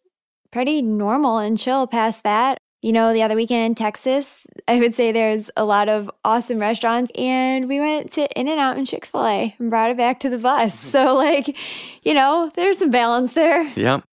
pretty 0.52 0.82
normal 0.82 1.38
and 1.38 1.58
chill 1.58 1.86
past 1.86 2.22
that. 2.24 2.58
You 2.80 2.92
know, 2.92 3.12
the 3.12 3.24
other 3.24 3.34
weekend 3.34 3.66
in 3.66 3.74
Texas, 3.74 4.38
I 4.68 4.78
would 4.78 4.94
say 4.94 5.10
there's 5.10 5.50
a 5.56 5.64
lot 5.64 5.88
of 5.88 6.08
awesome 6.24 6.60
restaurants. 6.60 7.10
And 7.16 7.68
we 7.68 7.80
went 7.80 8.12
to 8.12 8.28
In 8.38 8.46
N 8.46 8.58
Out 8.58 8.76
and 8.76 8.86
Chick 8.86 9.04
fil 9.04 9.26
A 9.26 9.54
and 9.58 9.68
brought 9.68 9.90
it 9.90 9.96
back 9.96 10.20
to 10.20 10.30
the 10.30 10.38
bus. 10.38 10.76
Mm-hmm. 10.76 10.90
So, 10.90 11.16
like, 11.16 11.56
you 12.04 12.14
know, 12.14 12.52
there's 12.54 12.78
some 12.78 12.90
balance 12.90 13.34
there. 13.34 13.64
Yep. 13.74 14.04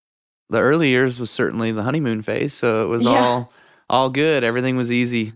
The 0.49 0.61
early 0.61 0.89
years 0.89 1.21
was 1.21 1.31
certainly 1.31 1.73
the 1.73 1.83
honeymoon 1.83 2.23
phase. 2.23 2.55
So 2.55 2.85
it 2.85 2.89
was 2.89 3.05
yeah. 3.05 3.11
all 3.11 3.53
all 3.91 4.09
good. 4.09 4.45
Everything 4.45 4.77
was 4.77 4.91
easy. 4.91 5.35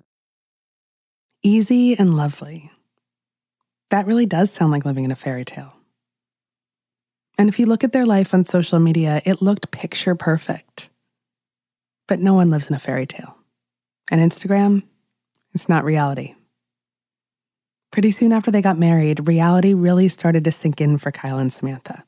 Easy 1.43 1.99
and 1.99 2.17
lovely. 2.17 2.71
That 3.91 4.07
really 4.07 4.27
does 4.27 4.51
sound 4.51 4.73
like 4.73 4.85
living 4.85 5.05
in 5.05 5.11
a 5.11 5.17
fairy 5.17 5.45
tale. 5.45 5.75
And 7.37 7.49
if 7.49 7.59
you 7.59 7.67
look 7.67 7.85
at 7.85 7.93
their 7.93 8.07
life 8.07 8.33
on 8.33 8.45
social 8.45 8.79
media, 8.79 9.23
it 9.25 9.41
looked 9.43 9.71
picture 9.71 10.15
perfect. 10.15 10.88
But 12.09 12.19
no 12.19 12.35
one 12.35 12.51
lives 12.51 12.67
in 12.67 12.75
a 12.75 12.81
fairy 12.81 13.07
tale. 13.07 13.37
And 14.11 14.21
Instagram, 14.21 14.83
it's 15.55 15.69
not 15.69 15.85
reality. 15.85 16.35
Pretty 17.93 18.11
soon 18.11 18.33
after 18.33 18.51
they 18.51 18.63
got 18.63 18.79
married, 18.79 19.29
reality 19.29 19.75
really 19.75 20.09
started 20.09 20.45
to 20.45 20.53
sink 20.53 20.81
in 20.81 20.99
for 20.99 21.13
Kyle 21.13 21.39
and 21.39 21.53
Samantha. 21.53 22.05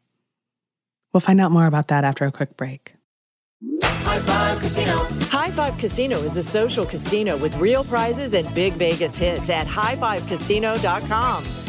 We'll 1.12 1.21
find 1.21 1.40
out 1.40 1.52
more 1.52 1.66
about 1.66 1.88
that 1.88 2.04
after 2.04 2.25
a 2.25 2.33
quick 2.33 2.57
break. 2.57 2.95
High 3.83 4.19
Five 4.21 4.61
Casino. 4.61 4.97
High 5.30 5.50
Five 5.50 5.78
Casino 5.78 6.19
is 6.19 6.37
a 6.37 6.42
social 6.42 6.87
casino 6.87 7.37
with 7.37 7.57
real 7.59 7.85
prizes 7.85 8.35
and 8.35 8.52
big 8.54 8.73
Vegas 8.75 9.16
hits 9.16 9.50
at 9.50 9.66
highfivecasino.com. 9.66 11.45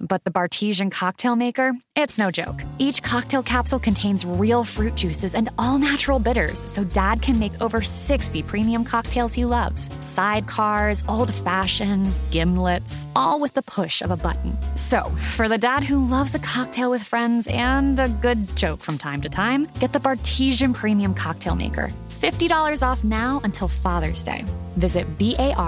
But 0.00 0.24
the 0.24 0.30
Bartesian 0.30 0.90
cocktail 0.90 1.36
maker, 1.36 1.74
it's 1.96 2.18
no 2.18 2.30
joke. 2.30 2.62
Each 2.78 3.02
cocktail 3.02 3.42
capsule 3.42 3.78
contains 3.78 4.24
real 4.24 4.64
fruit 4.64 4.94
juices 4.94 5.34
and 5.34 5.48
all 5.58 5.78
natural 5.78 6.18
bitters, 6.18 6.70
so 6.70 6.84
dad 6.84 7.22
can 7.22 7.38
make 7.38 7.60
over 7.60 7.82
60 7.82 8.42
premium 8.44 8.84
cocktails 8.84 9.34
he 9.34 9.44
loves. 9.44 9.88
Sidecars, 9.88 11.02
old 11.08 11.32
fashions, 11.32 12.20
gimlets, 12.30 13.06
all 13.16 13.40
with 13.40 13.54
the 13.54 13.62
push 13.62 14.02
of 14.02 14.10
a 14.10 14.16
button. 14.16 14.56
So, 14.76 15.04
for 15.36 15.48
the 15.48 15.58
dad 15.58 15.82
who 15.82 16.04
loves 16.06 16.34
a 16.34 16.38
cocktail 16.38 16.90
with 16.90 17.02
friends 17.02 17.46
and 17.48 17.98
a 17.98 18.08
good 18.08 18.56
joke 18.56 18.80
from 18.80 18.98
time 18.98 19.22
to 19.22 19.28
time, 19.28 19.68
get 19.80 19.92
the 19.92 20.00
Bartesian 20.00 20.74
Premium 20.74 21.14
Cocktail 21.14 21.56
Maker. 21.56 21.92
$50 22.10 22.82
off 22.82 23.04
now 23.04 23.40
until 23.44 23.68
Father's 23.68 24.24
Day. 24.24 24.44
Visit 24.78 25.18
B-A-R-T-E-S-I-A-N 25.18 25.58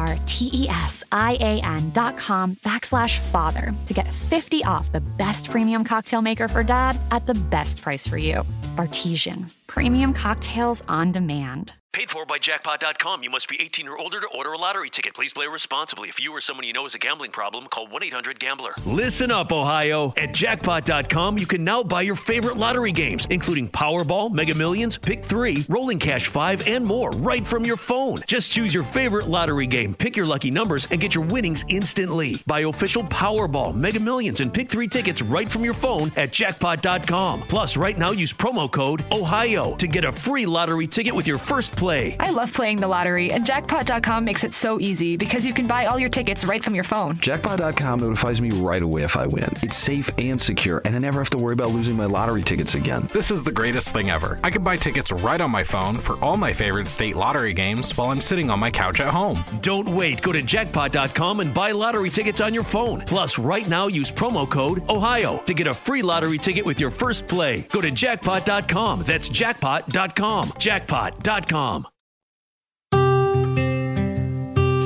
dot 1.90 2.16
com 2.16 2.56
backslash 2.64 3.18
father 3.18 3.74
to 3.86 3.94
get 3.94 4.08
50 4.08 4.64
off 4.64 4.90
the 4.90 5.00
best 5.00 5.50
premium 5.50 5.84
cocktail 5.84 6.22
maker 6.22 6.48
for 6.48 6.62
dad 6.62 6.98
at 7.10 7.26
the 7.26 7.34
best 7.34 7.82
price 7.82 8.06
for 8.06 8.16
you. 8.16 8.44
Bartesian, 8.76 9.52
premium 9.66 10.14
cocktails 10.14 10.82
on 10.88 11.12
demand. 11.12 11.72
Paid 11.92 12.08
for 12.08 12.24
by 12.24 12.38
jackpot.com. 12.38 13.24
You 13.24 13.30
must 13.30 13.48
be 13.48 13.60
18 13.60 13.88
or 13.88 13.98
older 13.98 14.20
to 14.20 14.28
order 14.28 14.52
a 14.52 14.56
lottery 14.56 14.90
ticket. 14.90 15.12
Please 15.12 15.32
play 15.32 15.48
responsibly. 15.48 16.08
If 16.08 16.22
you 16.22 16.32
or 16.32 16.40
someone 16.40 16.64
you 16.64 16.72
know 16.72 16.84
has 16.84 16.94
a 16.94 17.00
gambling 17.00 17.32
problem, 17.32 17.66
call 17.66 17.88
1 17.88 18.04
800 18.04 18.38
Gambler. 18.38 18.70
Listen 18.86 19.32
up, 19.32 19.50
Ohio. 19.50 20.14
At 20.16 20.32
jackpot.com, 20.32 21.36
you 21.36 21.46
can 21.46 21.64
now 21.64 21.82
buy 21.82 22.02
your 22.02 22.14
favorite 22.14 22.56
lottery 22.56 22.92
games, 22.92 23.26
including 23.28 23.68
Powerball, 23.68 24.30
Mega 24.30 24.54
Millions, 24.54 24.98
Pick 24.98 25.24
3, 25.24 25.64
Rolling 25.68 25.98
Cash 25.98 26.28
5, 26.28 26.68
and 26.68 26.84
more, 26.84 27.10
right 27.10 27.44
from 27.44 27.64
your 27.64 27.76
phone. 27.76 28.20
Just 28.28 28.52
choose 28.52 28.72
your 28.72 28.84
favorite 28.84 28.99
lottery 29.08 29.66
game, 29.66 29.94
pick 29.94 30.14
your 30.14 30.26
lucky 30.26 30.50
numbers, 30.50 30.86
and 30.90 31.00
get 31.00 31.14
your 31.14 31.24
winnings 31.24 31.64
instantly. 31.68 32.42
Buy 32.46 32.60
official 32.60 33.02
Powerball, 33.04 33.74
Mega 33.74 33.98
Millions, 33.98 34.40
and 34.40 34.52
Pick 34.52 34.68
3 34.68 34.88
tickets 34.88 35.22
right 35.22 35.50
from 35.50 35.64
your 35.64 35.72
phone 35.72 36.12
at 36.16 36.32
jackpot.com. 36.32 37.42
Plus, 37.42 37.78
right 37.78 37.96
now, 37.96 38.10
use 38.10 38.32
promo 38.32 38.70
code 38.70 39.04
OHIO 39.10 39.76
to 39.76 39.86
get 39.86 40.04
a 40.04 40.12
free 40.12 40.44
lottery 40.44 40.86
ticket 40.86 41.14
with 41.14 41.26
your 41.26 41.38
first 41.38 41.74
play. 41.74 42.14
I 42.20 42.30
love 42.30 42.52
playing 42.52 42.76
the 42.76 42.88
lottery, 42.88 43.32
and 43.32 43.46
jackpot.com 43.46 44.22
makes 44.22 44.44
it 44.44 44.52
so 44.52 44.78
easy 44.80 45.16
because 45.16 45.46
you 45.46 45.54
can 45.54 45.66
buy 45.66 45.86
all 45.86 45.98
your 45.98 46.10
tickets 46.10 46.44
right 46.44 46.62
from 46.62 46.74
your 46.74 46.84
phone. 46.84 47.16
Jackpot.com 47.16 48.00
notifies 48.00 48.42
me 48.42 48.50
right 48.50 48.82
away 48.82 49.02
if 49.02 49.16
I 49.16 49.26
win. 49.26 49.48
It's 49.62 49.78
safe 49.78 50.10
and 50.18 50.38
secure, 50.38 50.82
and 50.84 50.94
I 50.94 50.98
never 50.98 51.20
have 51.20 51.30
to 51.30 51.38
worry 51.38 51.54
about 51.54 51.70
losing 51.70 51.96
my 51.96 52.06
lottery 52.06 52.42
tickets 52.42 52.74
again. 52.74 53.08
This 53.14 53.30
is 53.30 53.42
the 53.42 53.52
greatest 53.52 53.94
thing 53.94 54.10
ever. 54.10 54.38
I 54.44 54.50
can 54.50 54.62
buy 54.62 54.76
tickets 54.76 55.10
right 55.10 55.40
on 55.40 55.50
my 55.50 55.64
phone 55.64 55.98
for 55.98 56.22
all 56.22 56.36
my 56.36 56.52
favorite 56.52 56.88
state 56.88 57.16
lottery 57.16 57.54
games 57.54 57.96
while 57.96 58.10
I'm 58.10 58.20
sitting 58.20 58.50
on 58.50 58.60
my 58.60 58.70
couch 58.90 59.00
at 59.06 59.12
home. 59.12 59.42
Don't 59.60 59.88
wait. 59.88 60.22
Go 60.22 60.32
to 60.32 60.42
jackpot.com 60.42 61.40
and 61.40 61.52
buy 61.52 61.72
lottery 61.72 62.10
tickets 62.10 62.40
on 62.40 62.54
your 62.54 62.64
phone. 62.64 63.00
Plus, 63.02 63.38
right 63.38 63.68
now, 63.68 63.88
use 63.88 64.10
promo 64.10 64.48
code 64.48 64.82
OHIO 64.88 65.38
to 65.46 65.54
get 65.54 65.66
a 65.66 65.74
free 65.74 66.02
lottery 66.02 66.38
ticket 66.38 66.64
with 66.64 66.80
your 66.80 66.90
first 66.90 67.28
play. 67.28 67.62
Go 67.72 67.80
to 67.80 67.90
jackpot.com. 67.90 69.02
That's 69.02 69.28
jackpot.com. 69.28 70.52
Jackpot.com. 70.58 71.88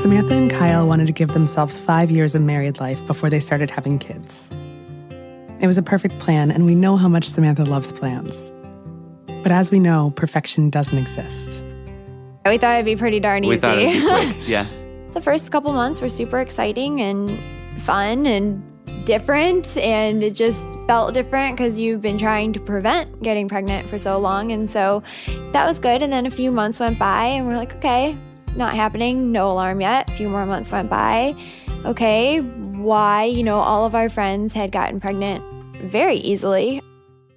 Samantha 0.03 0.35
and 0.35 0.51
Kyle 0.51 0.87
wanted 0.87 1.07
to 1.07 1.15
give 1.15 1.33
themselves 1.33 1.79
five 1.79 2.11
years 2.11 2.35
of 2.35 2.43
married 2.43 2.79
life 2.79 3.05
before 3.07 3.31
they 3.31 3.41
started 3.41 3.71
having 3.71 3.99
kids. 3.99 4.51
It 5.61 5.67
was 5.67 5.79
a 5.79 5.83
perfect 5.83 6.19
plan, 6.19 6.51
and 6.51 6.67
we 6.67 6.75
know 6.75 6.99
how 6.99 7.09
much 7.09 7.31
Samantha 7.31 7.65
loves 7.65 7.91
plans. 7.91 8.53
But 9.43 9.51
as 9.51 9.71
we 9.71 9.79
know, 9.79 10.13
perfection 10.15 10.69
doesn't 10.69 10.99
exist. 10.99 11.64
We 12.47 12.59
thought 12.59 12.75
it'd 12.75 12.85
be 12.85 12.97
pretty 12.97 13.21
darn 13.21 13.43
We 13.43 13.51
easy. 13.55 13.59
thought 13.59 13.79
it'd 13.79 14.03
be 14.03 14.07
quick. 14.07 14.37
Yeah. 14.49 14.67
the 15.13 15.21
first 15.21 15.51
couple 15.51 15.73
months 15.73 16.01
were 16.01 16.09
super 16.11 16.41
exciting 16.41 17.01
and 17.01 17.31
fun 17.83 18.27
and 18.27 18.63
different 19.07 19.77
and 19.79 20.23
it 20.23 20.33
just 20.35 20.65
felt 20.87 21.13
different 21.15 21.57
because 21.57 21.79
you've 21.81 22.01
been 22.03 22.17
trying 22.19 22.53
to 22.55 22.61
prevent 22.61 23.23
getting 23.23 23.49
pregnant 23.49 23.89
for 23.89 23.99
so 23.99 24.19
long 24.19 24.51
and 24.53 24.71
so 24.71 25.03
that 25.53 25.67
was 25.67 25.79
good 25.79 26.03
and 26.03 26.11
then 26.13 26.25
a 26.27 26.31
few 26.31 26.51
months 26.51 26.81
went 26.81 26.99
by 26.99 27.25
and 27.27 27.47
we're 27.47 27.57
like 27.57 27.75
okay 27.77 28.17
not 28.57 28.75
happening 28.75 29.31
no 29.31 29.51
alarm 29.51 29.81
yet 29.83 30.09
a 30.11 30.13
few 30.15 30.29
more 30.29 30.47
months 30.47 30.73
went 30.73 30.89
by 30.89 31.35
okay 31.85 32.41
why 32.41 33.25
you 33.25 33.43
know 33.43 33.59
all 33.59 33.85
of 33.85 33.95
our 33.95 34.09
friends 34.09 34.55
had 34.55 34.73
gotten 34.73 35.01
pregnant 35.01 35.43
very 35.91 36.17
easily 36.17 36.81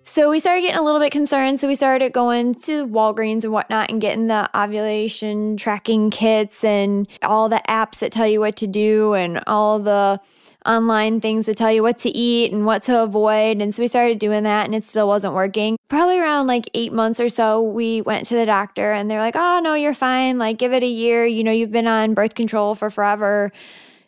so 0.07 0.29
we 0.29 0.39
started 0.39 0.61
getting 0.61 0.77
a 0.77 0.83
little 0.83 1.01
bit 1.01 1.11
concerned. 1.11 1.59
So 1.59 1.67
we 1.67 1.75
started 1.75 2.13
going 2.13 2.55
to 2.55 2.87
Walgreens 2.87 3.43
and 3.43 3.51
whatnot 3.51 3.91
and 3.91 3.99
getting 3.99 4.27
the 4.27 4.49
ovulation 4.57 5.57
tracking 5.57 6.09
kits 6.09 6.63
and 6.63 7.07
all 7.21 7.49
the 7.49 7.61
apps 7.67 7.99
that 7.99 8.13
tell 8.13 8.25
you 8.25 8.39
what 8.39 8.55
to 8.57 8.67
do 8.67 9.13
and 9.13 9.43
all 9.47 9.79
the 9.79 10.19
online 10.65 11.19
things 11.19 11.45
that 11.45 11.57
tell 11.57 11.71
you 11.71 11.83
what 11.83 11.99
to 11.99 12.09
eat 12.09 12.53
and 12.53 12.65
what 12.65 12.83
to 12.83 13.03
avoid. 13.03 13.61
And 13.61 13.75
so 13.75 13.83
we 13.83 13.87
started 13.87 14.17
doing 14.17 14.43
that 14.43 14.65
and 14.65 14.73
it 14.73 14.85
still 14.85 15.09
wasn't 15.09 15.33
working. 15.33 15.77
Probably 15.89 16.19
around 16.19 16.47
like 16.47 16.69
eight 16.73 16.93
months 16.93 17.19
or 17.19 17.27
so, 17.27 17.61
we 17.61 18.01
went 18.01 18.27
to 18.27 18.35
the 18.35 18.45
doctor 18.45 18.93
and 18.93 19.11
they're 19.11 19.19
like, 19.19 19.35
oh, 19.35 19.59
no, 19.61 19.73
you're 19.73 19.93
fine. 19.93 20.37
Like, 20.37 20.57
give 20.57 20.71
it 20.71 20.83
a 20.83 20.87
year. 20.87 21.25
You 21.25 21.43
know, 21.43 21.51
you've 21.51 21.71
been 21.71 21.87
on 21.87 22.13
birth 22.13 22.33
control 22.33 22.75
for 22.75 22.89
forever. 22.89 23.51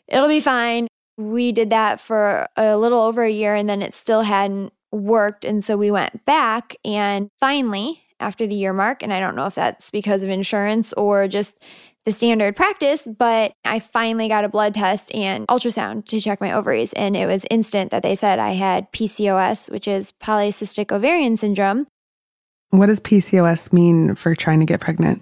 It'll 0.07 0.29
be 0.29 0.39
fine. 0.39 0.87
We 1.17 1.51
did 1.51 1.71
that 1.71 1.99
for 1.99 2.47
a 2.55 2.77
little 2.77 3.01
over 3.01 3.23
a 3.23 3.29
year 3.29 3.53
and 3.53 3.67
then 3.67 3.81
it 3.81 3.93
still 3.93 4.21
hadn't 4.21 4.71
worked. 4.91 5.45
And 5.45 5.63
so 5.63 5.77
we 5.77 5.91
went 5.91 6.25
back 6.25 6.75
and 6.83 7.29
finally, 7.39 8.03
after 8.19 8.45
the 8.45 8.55
year 8.55 8.73
mark, 8.73 9.01
and 9.01 9.13
I 9.13 9.19
don't 9.19 9.35
know 9.35 9.45
if 9.45 9.55
that's 9.55 9.91
because 9.91 10.23
of 10.23 10.29
insurance 10.29 10.91
or 10.93 11.27
just 11.27 11.63
the 12.05 12.11
standard 12.11 12.55
practice, 12.55 13.07
but 13.17 13.53
I 13.65 13.79
finally 13.79 14.27
got 14.27 14.45
a 14.45 14.49
blood 14.49 14.73
test 14.73 15.13
and 15.13 15.47
ultrasound 15.47 16.05
to 16.07 16.19
check 16.19 16.41
my 16.41 16.51
ovaries. 16.51 16.93
And 16.93 17.15
it 17.15 17.27
was 17.27 17.45
instant 17.49 17.91
that 17.91 18.03
they 18.03 18.15
said 18.15 18.39
I 18.39 18.51
had 18.51 18.91
PCOS, 18.91 19.71
which 19.71 19.87
is 19.87 20.11
polycystic 20.21 20.91
ovarian 20.91 21.37
syndrome. 21.37 21.87
What 22.71 22.87
does 22.87 22.99
PCOS 22.99 23.73
mean 23.73 24.15
for 24.15 24.35
trying 24.35 24.59
to 24.59 24.65
get 24.65 24.79
pregnant? 24.79 25.21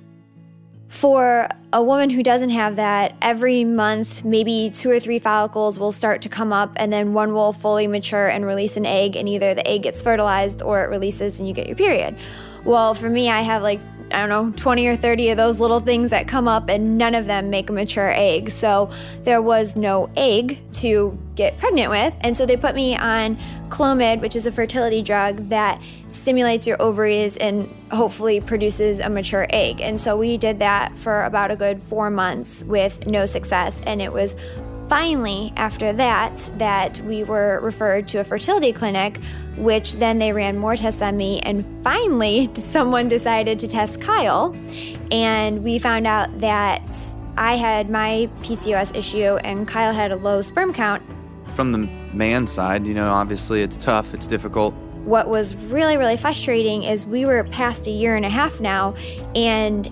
For 0.87 1.49
a 1.73 1.83
woman 1.83 2.09
who 2.09 2.23
doesn't 2.23 2.49
have 2.49 2.77
that, 2.77 3.15
every 3.21 3.65
month, 3.65 4.23
maybe 4.23 4.71
two 4.73 4.89
or 4.89 4.99
three 4.99 5.19
follicles 5.19 5.77
will 5.77 5.91
start 5.91 6.21
to 6.21 6.29
come 6.29 6.53
up, 6.53 6.71
and 6.77 6.91
then 6.91 7.13
one 7.13 7.33
will 7.33 7.51
fully 7.51 7.87
mature 7.87 8.27
and 8.27 8.45
release 8.45 8.77
an 8.77 8.85
egg, 8.85 9.15
and 9.15 9.27
either 9.27 9.53
the 9.53 9.67
egg 9.67 9.83
gets 9.83 10.01
fertilized 10.01 10.61
or 10.61 10.83
it 10.83 10.89
releases 10.89 11.39
and 11.39 11.47
you 11.47 11.53
get 11.53 11.67
your 11.67 11.75
period. 11.75 12.15
Well, 12.63 12.93
for 12.93 13.09
me, 13.09 13.29
I 13.29 13.41
have 13.41 13.61
like 13.61 13.81
I 14.11 14.25
don't 14.25 14.29
know, 14.29 14.51
20 14.55 14.87
or 14.87 14.95
30 14.95 15.29
of 15.29 15.37
those 15.37 15.59
little 15.59 15.79
things 15.79 16.11
that 16.11 16.27
come 16.27 16.47
up, 16.47 16.69
and 16.69 16.97
none 16.97 17.15
of 17.15 17.25
them 17.25 17.49
make 17.49 17.69
a 17.69 17.73
mature 17.73 18.11
egg. 18.11 18.49
So 18.51 18.91
there 19.23 19.41
was 19.41 19.75
no 19.75 20.09
egg 20.15 20.59
to 20.73 21.17
get 21.35 21.57
pregnant 21.59 21.89
with. 21.89 22.13
And 22.21 22.35
so 22.35 22.45
they 22.45 22.57
put 22.57 22.75
me 22.75 22.95
on 22.95 23.37
Clomid, 23.69 24.21
which 24.21 24.35
is 24.35 24.45
a 24.45 24.51
fertility 24.51 25.01
drug 25.01 25.49
that 25.49 25.81
stimulates 26.11 26.65
your 26.65 26.81
ovaries 26.81 27.37
and 27.37 27.69
hopefully 27.91 28.39
produces 28.41 28.99
a 28.99 29.09
mature 29.09 29.45
egg. 29.49 29.81
And 29.81 29.99
so 29.99 30.17
we 30.17 30.37
did 30.37 30.59
that 30.59 30.97
for 30.97 31.23
about 31.23 31.51
a 31.51 31.55
good 31.55 31.81
four 31.83 32.09
months 32.09 32.63
with 32.63 33.05
no 33.07 33.25
success. 33.25 33.81
And 33.85 34.01
it 34.01 34.11
was 34.11 34.35
finally 34.89 35.51
after 35.57 35.91
that 35.93 36.49
that 36.57 36.99
we 37.01 37.23
were 37.23 37.59
referred 37.61 38.07
to 38.07 38.19
a 38.19 38.23
fertility 38.23 38.71
clinic 38.71 39.19
which 39.57 39.93
then 39.93 40.17
they 40.17 40.31
ran 40.31 40.57
more 40.57 40.75
tests 40.75 41.01
on 41.01 41.17
me 41.17 41.39
and 41.41 41.65
finally 41.83 42.49
someone 42.55 43.07
decided 43.07 43.59
to 43.59 43.67
test 43.67 43.99
kyle 43.99 44.55
and 45.11 45.63
we 45.63 45.77
found 45.77 46.07
out 46.07 46.39
that 46.39 46.97
i 47.37 47.55
had 47.55 47.89
my 47.89 48.29
pcos 48.41 48.95
issue 48.95 49.35
and 49.37 49.67
kyle 49.67 49.93
had 49.93 50.11
a 50.11 50.15
low 50.15 50.41
sperm 50.41 50.73
count 50.73 51.03
From 51.55 51.71
the 51.71 51.79
man 52.13 52.47
side, 52.47 52.85
you 52.85 52.93
know, 52.93 53.11
obviously 53.11 53.61
it's 53.61 53.77
tough, 53.77 54.13
it's 54.13 54.27
difficult. 54.27 54.73
what 55.03 55.27
was 55.27 55.53
really 55.55 55.97
really 55.97 56.17
frustrating 56.17 56.83
is 56.83 57.05
we 57.05 57.25
were 57.25 57.43
past 57.45 57.87
a 57.87 57.91
year 57.91 58.15
and 58.15 58.25
a 58.25 58.29
half 58.29 58.59
now 58.59 58.95
and 59.35 59.91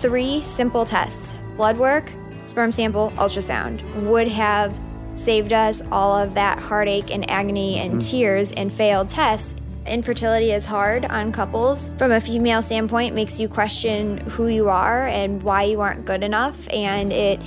three 0.00 0.40
simple 0.42 0.84
tests 0.84 1.36
blood 1.56 1.76
work 1.78 2.10
sperm 2.46 2.72
sample 2.72 3.12
ultrasound 3.16 3.82
would 4.04 4.28
have 4.28 4.74
saved 5.14 5.52
us 5.52 5.82
all 5.92 6.16
of 6.16 6.34
that 6.34 6.58
heartache 6.58 7.12
and 7.12 7.28
agony 7.30 7.78
and 7.78 7.94
Mhm. 7.94 8.10
tears 8.10 8.52
and 8.52 8.72
failed 8.72 9.08
tests. 9.08 9.54
Infertility 9.86 10.50
is 10.50 10.64
hard 10.64 11.04
on 11.04 11.30
couples. 11.30 11.90
From 11.98 12.10
a 12.10 12.20
female 12.20 12.62
standpoint 12.62 13.14
makes 13.14 13.38
you 13.38 13.48
question 13.48 14.18
who 14.30 14.46
you 14.48 14.68
are 14.68 15.06
and 15.06 15.42
why 15.42 15.64
you 15.64 15.80
aren't 15.80 16.04
good 16.06 16.24
enough. 16.24 16.56
And 16.72 17.12
it 17.12 17.40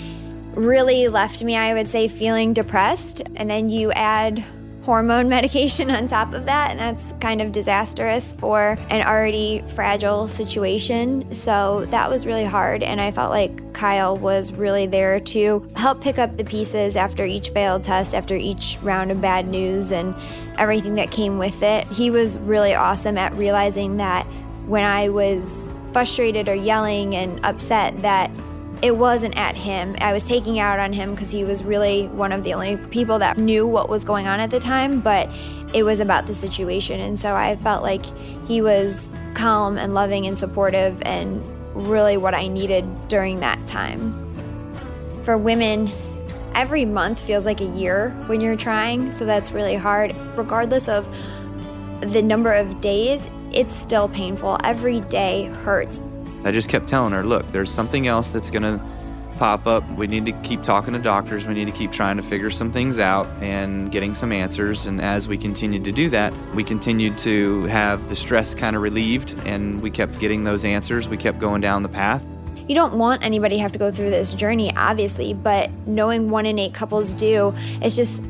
really 0.54 1.08
left 1.08 1.44
me 1.44 1.56
i 1.56 1.74
would 1.74 1.90
say 1.90 2.08
feeling 2.08 2.54
depressed. 2.54 3.22
And 3.36 3.50
then 3.50 3.70
you 3.70 3.92
add 3.92 4.44
hormone 4.88 5.28
medication 5.38 5.92
on 5.92 6.08
top 6.08 6.34
of 6.34 6.46
that, 6.46 6.72
and 6.72 6.80
that's 6.80 7.14
kind 7.20 7.42
of 7.42 7.52
disastrous 7.52 8.34
for 8.40 8.78
an 8.90 9.06
already 9.06 9.62
fragile 9.76 10.30
situation. 10.30 11.32
So 11.34 11.86
that 11.90 12.10
was 12.10 12.26
really 12.26 12.46
hard, 12.46 12.82
and 12.82 13.02
I 13.02 13.12
felt 13.12 13.30
like 13.30 13.74
Kyle 13.74 14.16
was 14.16 14.54
really 14.54 14.88
there 14.88 15.20
to 15.20 15.68
help 15.76 16.00
pick 16.02 16.18
up 16.18 16.38
the 16.38 16.46
pieces 16.46 16.96
after 16.96 17.26
each 17.26 17.50
failed 17.50 17.84
test, 17.84 18.16
after 18.16 18.36
each 18.36 18.78
round 18.82 19.12
of 19.12 19.20
bad 19.20 19.46
news, 19.50 19.92
and 19.92 20.16
everything 20.58 20.96
that 20.96 21.12
came 21.12 21.38
with 21.38 21.62
it. 21.62 21.86
He 21.88 22.10
was 22.10 22.38
really 22.40 22.74
awesome 22.74 23.18
at 23.18 23.34
realizing 23.34 23.98
that 23.98 24.24
when 24.68 24.86
I 24.86 25.10
was 25.10 25.70
frustrated 25.92 26.48
or 26.48 26.56
yelling 26.56 27.14
and 27.14 27.46
upset, 27.46 28.02
that 28.04 28.32
it 28.82 28.96
wasn't 28.96 29.36
at 29.38 29.56
him. 29.56 29.96
I 30.00 30.14
was 30.14 30.24
taking 30.24 30.60
out 30.60 30.80
on 30.80 30.94
him 30.94 31.12
because 31.12 31.32
he 31.32 31.44
was 31.44 31.64
really 31.64 32.08
one 32.10 32.32
of 32.32 32.44
the 32.44 32.54
only 32.54 32.78
people 32.78 33.20
that 33.20 33.38
knew 33.38 33.66
what 33.66 33.90
was 33.90 34.04
going 34.04 34.28
on 34.28 34.40
at 34.40 34.52
the 34.52 34.60
time, 34.60 35.00
but 35.00 35.30
it 35.74 35.84
was 35.84 36.00
about 36.00 36.28
the 36.28 36.34
situation. 36.34 37.00
And 37.00 37.20
so 37.20 37.36
I 37.36 37.56
felt 37.58 37.84
like 37.84 38.06
he 38.48 38.62
was 38.62 39.10
calm 39.34 39.78
and 39.78 39.94
loving 39.94 40.28
and 40.28 40.38
supportive 40.38 41.02
and 41.04 41.44
really 41.76 42.18
what 42.18 42.34
I 42.34 42.48
needed 42.48 42.86
during 43.08 43.40
that 43.40 43.66
time. 43.68 44.14
For 45.24 45.38
women, 45.38 45.90
every 46.54 46.86
month 46.86 47.20
feels 47.20 47.46
like 47.46 47.62
a 47.62 47.66
year 47.66 48.12
when 48.28 48.42
you're 48.42 48.58
trying, 48.58 49.12
so 49.12 49.26
that's 49.26 49.52
really 49.52 49.76
hard. 49.76 50.16
Regardless 50.36 50.88
of 50.88 51.08
the 52.02 52.22
number 52.22 52.54
of 52.54 52.80
days, 52.80 53.30
it's 53.52 53.74
still 53.74 54.08
painful. 54.08 54.58
Every 54.64 55.02
day 55.02 55.46
hurts. 55.46 56.00
I 56.44 56.52
just 56.52 56.70
kept 56.70 56.88
telling 56.88 57.14
her, 57.14 57.24
look, 57.24 57.46
there's 57.52 57.72
something 57.72 58.08
else 58.08 58.30
that's 58.32 58.50
going 58.50 58.64
to 58.64 58.84
pop 59.38 59.68
up. 59.68 59.88
We 59.92 60.08
need 60.08 60.26
to 60.26 60.32
keep 60.32 60.64
talking 60.64 60.94
to 60.94 61.00
doctors. 61.00 61.46
We 61.46 61.54
need 61.54 61.66
to 61.66 61.72
keep 61.72 61.92
trying 61.92 62.18
to 62.18 62.24
figure 62.24 62.50
some 62.50 62.72
things 62.72 63.00
out 63.00 63.28
and 63.42 63.92
getting 63.92 64.16
some 64.16 64.32
answers. 64.32 64.86
And 64.86 65.00
as 65.00 65.28
we 65.28 65.38
continued 65.38 65.84
to 65.86 65.92
do 65.92 66.10
that, 66.10 66.34
we 66.54 66.64
continued 66.64 67.18
to 67.20 67.64
have 67.66 68.10
the 68.10 68.16
stress 68.16 68.56
kind 68.56 68.76
of 68.76 68.82
relieved 68.82 69.38
and 69.46 69.82
we 69.82 69.92
kept 69.92 70.20
getting 70.20 70.44
those 70.44 70.66
answers. 70.66 71.08
We 71.08 71.18
kept 71.18 71.40
going 71.40 71.62
down 71.62 71.84
the 71.84 71.90
path. 71.90 72.26
You 72.68 72.76
don't 72.76 72.96
want 72.96 73.24
anybody 73.24 73.56
to 73.56 73.62
have 73.62 73.72
to 73.74 73.80
go 73.80 73.92
through 73.92 74.10
this 74.10 74.34
journey, 74.34 74.76
obviously, 74.76 75.34
but 75.34 75.72
knowing 75.86 76.30
one 76.30 76.46
in 76.46 76.60
eight 76.60 76.74
couples 76.74 77.14
do, 77.14 77.54
it's 77.82 77.96
just 77.96 78.22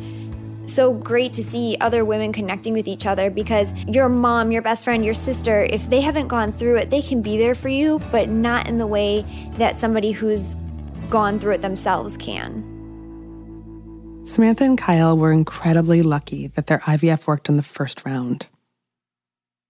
so 0.77 0.93
great 0.93 1.33
to 1.33 1.41
see 1.41 1.75
other 1.81 2.05
women 2.05 2.31
connecting 2.31 2.71
with 2.71 2.87
each 2.87 3.07
other 3.07 3.31
because 3.31 3.73
your 3.87 4.07
mom, 4.07 4.51
your 4.51 4.61
best 4.61 4.83
friend, 4.83 5.03
your 5.03 5.15
sister, 5.15 5.63
if 5.63 5.89
they 5.89 6.01
haven't 6.01 6.27
gone 6.27 6.51
through 6.51 6.75
it, 6.75 6.91
they 6.91 7.01
can 7.01 7.23
be 7.23 7.35
there 7.35 7.55
for 7.55 7.67
you, 7.67 7.97
but 8.11 8.29
not 8.29 8.67
in 8.67 8.77
the 8.77 8.85
way 8.85 9.25
that 9.53 9.79
somebody 9.79 10.11
who's 10.11 10.55
gone 11.09 11.39
through 11.39 11.53
it 11.53 11.63
themselves 11.63 12.15
can. 12.15 12.61
Samantha 14.23 14.65
and 14.65 14.77
Kyle 14.77 15.17
were 15.17 15.31
incredibly 15.31 16.03
lucky 16.03 16.45
that 16.45 16.67
their 16.67 16.77
IVF 16.81 17.25
worked 17.25 17.49
in 17.49 17.57
the 17.57 17.63
first 17.63 18.05
round. 18.05 18.47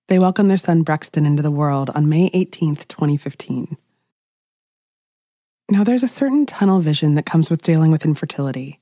They 0.10 0.20
welcomed 0.20 0.50
their 0.50 0.58
son 0.58 0.84
Brexton 0.84 1.26
into 1.26 1.42
the 1.42 1.52
world 1.52 1.90
on 1.92 2.10
May 2.10 2.30
18th, 2.32 2.86
2015. 2.90 3.78
Now, 5.70 5.86
there's 5.86 6.04
a 6.04 6.10
certain 6.10 6.46
tunnel 6.46 6.82
vision 6.82 7.16
that 7.16 7.26
comes 7.26 7.50
with 7.50 7.64
dealing 7.64 7.92
with 7.92 8.04
infertility. 8.04 8.82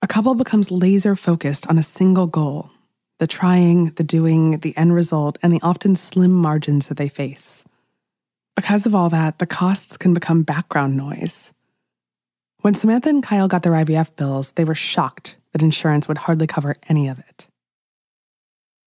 A 0.00 0.06
couple 0.06 0.34
becomes 0.34 0.70
laser 0.70 1.16
focused 1.16 1.66
on 1.66 1.78
a 1.78 1.82
single 1.82 2.26
goal 2.26 2.70
the 3.18 3.26
trying, 3.26 3.86
the 3.96 4.04
doing, 4.04 4.60
the 4.60 4.76
end 4.76 4.94
result, 4.94 5.38
and 5.42 5.52
the 5.52 5.60
often 5.60 5.96
slim 5.96 6.30
margins 6.30 6.86
that 6.86 6.96
they 6.96 7.08
face. 7.08 7.64
Because 8.54 8.86
of 8.86 8.94
all 8.94 9.08
that, 9.08 9.40
the 9.40 9.46
costs 9.46 9.96
can 9.96 10.14
become 10.14 10.44
background 10.44 10.96
noise. 10.96 11.52
When 12.60 12.74
Samantha 12.74 13.08
and 13.08 13.22
Kyle 13.22 13.48
got 13.48 13.64
their 13.64 13.72
IVF 13.72 14.14
bills, 14.14 14.52
they 14.52 14.64
were 14.64 14.76
shocked 14.76 15.36
that 15.52 15.62
insurance 15.62 16.06
would 16.06 16.18
hardly 16.18 16.46
cover 16.46 16.76
any 16.88 17.08
of 17.08 17.18
it. 17.18 17.48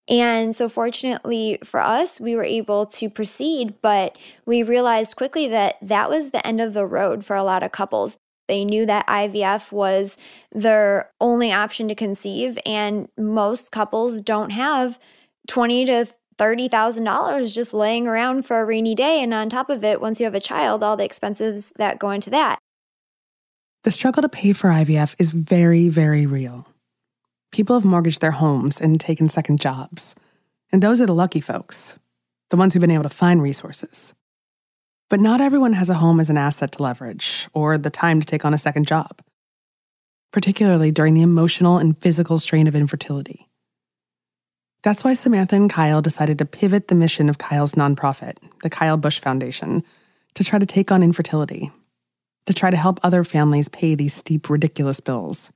And 0.09 0.55
so, 0.55 0.67
fortunately 0.67 1.59
for 1.63 1.79
us, 1.79 2.19
we 2.19 2.35
were 2.35 2.43
able 2.43 2.85
to 2.87 3.09
proceed, 3.09 3.75
but 3.81 4.17
we 4.45 4.63
realized 4.63 5.15
quickly 5.15 5.47
that 5.49 5.75
that 5.81 6.09
was 6.09 6.31
the 6.31 6.45
end 6.45 6.59
of 6.59 6.73
the 6.73 6.85
road 6.85 7.25
for 7.25 7.35
a 7.35 7.43
lot 7.43 7.63
of 7.63 7.71
couples. 7.71 8.17
They 8.51 8.65
knew 8.65 8.85
that 8.85 9.07
IVF 9.07 9.71
was 9.71 10.17
their 10.51 11.09
only 11.21 11.53
option 11.53 11.87
to 11.87 11.95
conceive, 11.95 12.59
and 12.65 13.07
most 13.17 13.71
couples 13.71 14.21
don't 14.21 14.49
have 14.49 14.99
twenty 15.47 15.85
to 15.85 16.05
thirty 16.37 16.67
thousand 16.67 17.05
dollars 17.05 17.55
just 17.55 17.73
laying 17.73 18.09
around 18.09 18.45
for 18.45 18.59
a 18.59 18.65
rainy 18.65 18.93
day. 18.93 19.23
And 19.23 19.33
on 19.33 19.47
top 19.47 19.69
of 19.69 19.85
it, 19.85 20.01
once 20.01 20.19
you 20.19 20.25
have 20.25 20.35
a 20.35 20.41
child, 20.41 20.83
all 20.83 20.97
the 20.97 21.05
expenses 21.05 21.71
that 21.77 21.97
go 21.97 22.11
into 22.11 22.29
that. 22.31 22.59
The 23.83 23.91
struggle 23.91 24.21
to 24.21 24.27
pay 24.27 24.51
for 24.51 24.69
IVF 24.69 25.15
is 25.17 25.31
very, 25.31 25.87
very 25.87 26.25
real. 26.25 26.67
People 27.53 27.77
have 27.77 27.85
mortgaged 27.85 28.19
their 28.19 28.31
homes 28.31 28.81
and 28.81 28.99
taken 28.99 29.29
second 29.29 29.61
jobs. 29.61 30.13
And 30.73 30.83
those 30.83 31.01
are 31.01 31.05
the 31.05 31.15
lucky 31.15 31.39
folks, 31.39 31.97
the 32.49 32.57
ones 32.57 32.73
who've 32.73 32.81
been 32.81 32.91
able 32.91 33.03
to 33.03 33.09
find 33.09 33.41
resources. 33.41 34.13
But 35.11 35.19
not 35.19 35.41
everyone 35.41 35.73
has 35.73 35.89
a 35.89 35.95
home 35.95 36.21
as 36.21 36.29
an 36.29 36.37
asset 36.37 36.71
to 36.71 36.83
leverage 36.83 37.49
or 37.53 37.77
the 37.77 37.89
time 37.89 38.21
to 38.21 38.25
take 38.25 38.45
on 38.45 38.53
a 38.53 38.57
second 38.57 38.87
job, 38.87 39.21
particularly 40.31 40.89
during 40.89 41.15
the 41.15 41.21
emotional 41.21 41.77
and 41.77 41.97
physical 41.97 42.39
strain 42.39 42.65
of 42.65 42.77
infertility. 42.77 43.49
That's 44.83 45.03
why 45.03 45.15
Samantha 45.15 45.57
and 45.57 45.69
Kyle 45.69 46.01
decided 46.01 46.37
to 46.39 46.45
pivot 46.45 46.87
the 46.87 46.95
mission 46.95 47.27
of 47.27 47.37
Kyle's 47.37 47.75
nonprofit, 47.75 48.37
the 48.63 48.69
Kyle 48.69 48.95
Busch 48.95 49.19
Foundation, 49.19 49.83
to 50.35 50.45
try 50.45 50.59
to 50.59 50.65
take 50.65 50.93
on 50.93 51.03
infertility, 51.03 51.73
to 52.45 52.53
try 52.53 52.69
to 52.69 52.77
help 52.77 52.97
other 53.03 53.25
families 53.25 53.67
pay 53.67 53.95
these 53.95 54.13
steep, 54.13 54.49
ridiculous 54.49 55.01
bills. 55.01 55.51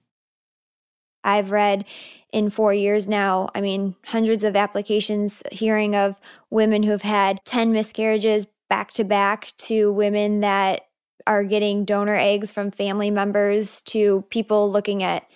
I've 1.24 1.52
read 1.52 1.86
in 2.34 2.50
four 2.50 2.74
years 2.74 3.08
now, 3.08 3.48
I 3.56 3.62
mean, 3.62 3.96
hundreds 4.06 4.44
of 4.44 4.58
applications 4.58 5.44
hearing 5.50 5.96
of 5.96 6.20
women 6.50 6.84
who've 6.84 7.02
had 7.02 7.40
10 7.46 7.72
miscarriages, 7.72 8.48
back 8.70 8.92
to 8.94 9.04
back 9.04 9.54
to 9.58 9.92
women 9.92 10.42
that 10.42 10.88
are 11.28 11.44
getting 11.44 11.86
donor 11.86 12.16
eggs 12.16 12.52
from 12.52 12.72
family 12.72 13.10
members 13.10 13.82
to 13.82 14.24
people 14.30 14.72
looking 14.72 15.04
at 15.04 15.28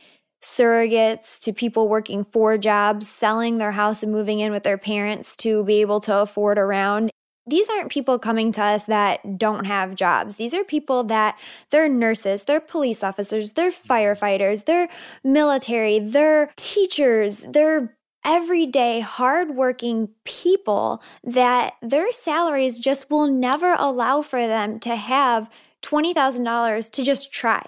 surrogates 0.42 1.40
to 1.42 1.52
people 1.52 1.88
working 1.88 2.24
four 2.24 2.58
jobs, 2.58 3.08
selling 3.08 3.58
their 3.58 3.72
house 3.72 4.04
and 4.04 4.12
moving 4.12 4.40
in 4.40 4.52
with 4.52 4.64
their 4.64 4.78
parents 4.78 5.36
to 5.36 5.64
be 5.64 5.82
able 5.82 6.00
to 6.00 6.16
afford 6.16 6.58
around. 6.58 7.12
These 7.46 7.70
aren't 7.70 7.92
people 7.92 8.20
coming 8.20 8.52
to 8.54 8.64
us 8.64 8.84
that 8.86 9.40
don't 9.40 9.66
have 9.66 9.96
jobs. 9.96 10.36
These 10.36 10.54
are 10.54 10.64
people 10.64 11.04
that 11.06 11.38
they're 11.72 11.90
nurses, 11.90 12.44
they're 12.44 12.62
police 12.62 13.04
officers, 13.04 13.54
they're 13.54 13.72
firefighters, 13.72 14.66
they're 14.66 14.88
military, 15.24 16.00
they're 16.00 16.52
teachers, 16.56 17.46
they're 17.50 17.98
everyday, 18.26 19.00
hardworking 19.00 20.10
people 20.24 21.02
that 21.24 21.74
their 21.82 22.12
salaries 22.12 22.80
just 22.80 23.10
will 23.10 23.28
never 23.28 23.76
allow 23.78 24.22
for 24.22 24.48
them 24.48 24.80
to 24.82 24.96
have 24.96 25.50
$20,000 25.82 26.92
to 26.92 27.04
just 27.04 27.32
try. 27.32 27.62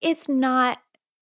It's 0.00 0.28
not 0.28 0.78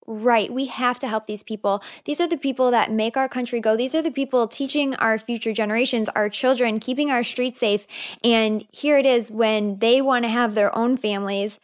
right. 0.07 0.51
We 0.51 0.67
have 0.67 0.99
to 0.99 1.07
help 1.07 1.25
these 1.25 1.43
people. 1.43 1.83
These 2.05 2.21
are 2.21 2.27
the 2.27 2.37
people 2.37 2.71
that 2.71 2.91
make 2.91 3.17
our 3.17 3.27
country 3.27 3.59
go. 3.59 3.75
These 3.75 3.93
are 3.93 4.01
the 4.01 4.11
people 4.11 4.47
teaching 4.47 4.95
our 4.95 5.17
future 5.17 5.51
generations, 5.51 6.07
our 6.09 6.29
children, 6.29 6.79
keeping 6.79 7.11
our 7.11 7.23
streets 7.23 7.59
safe. 7.59 7.85
And 8.23 8.65
here 8.71 8.97
it 8.97 9.05
is 9.05 9.31
when 9.31 9.79
they 9.79 10.01
want 10.01 10.23
to 10.23 10.29
have 10.29 10.55
their 10.55 10.75
own 10.75 10.95
families, 10.95 11.59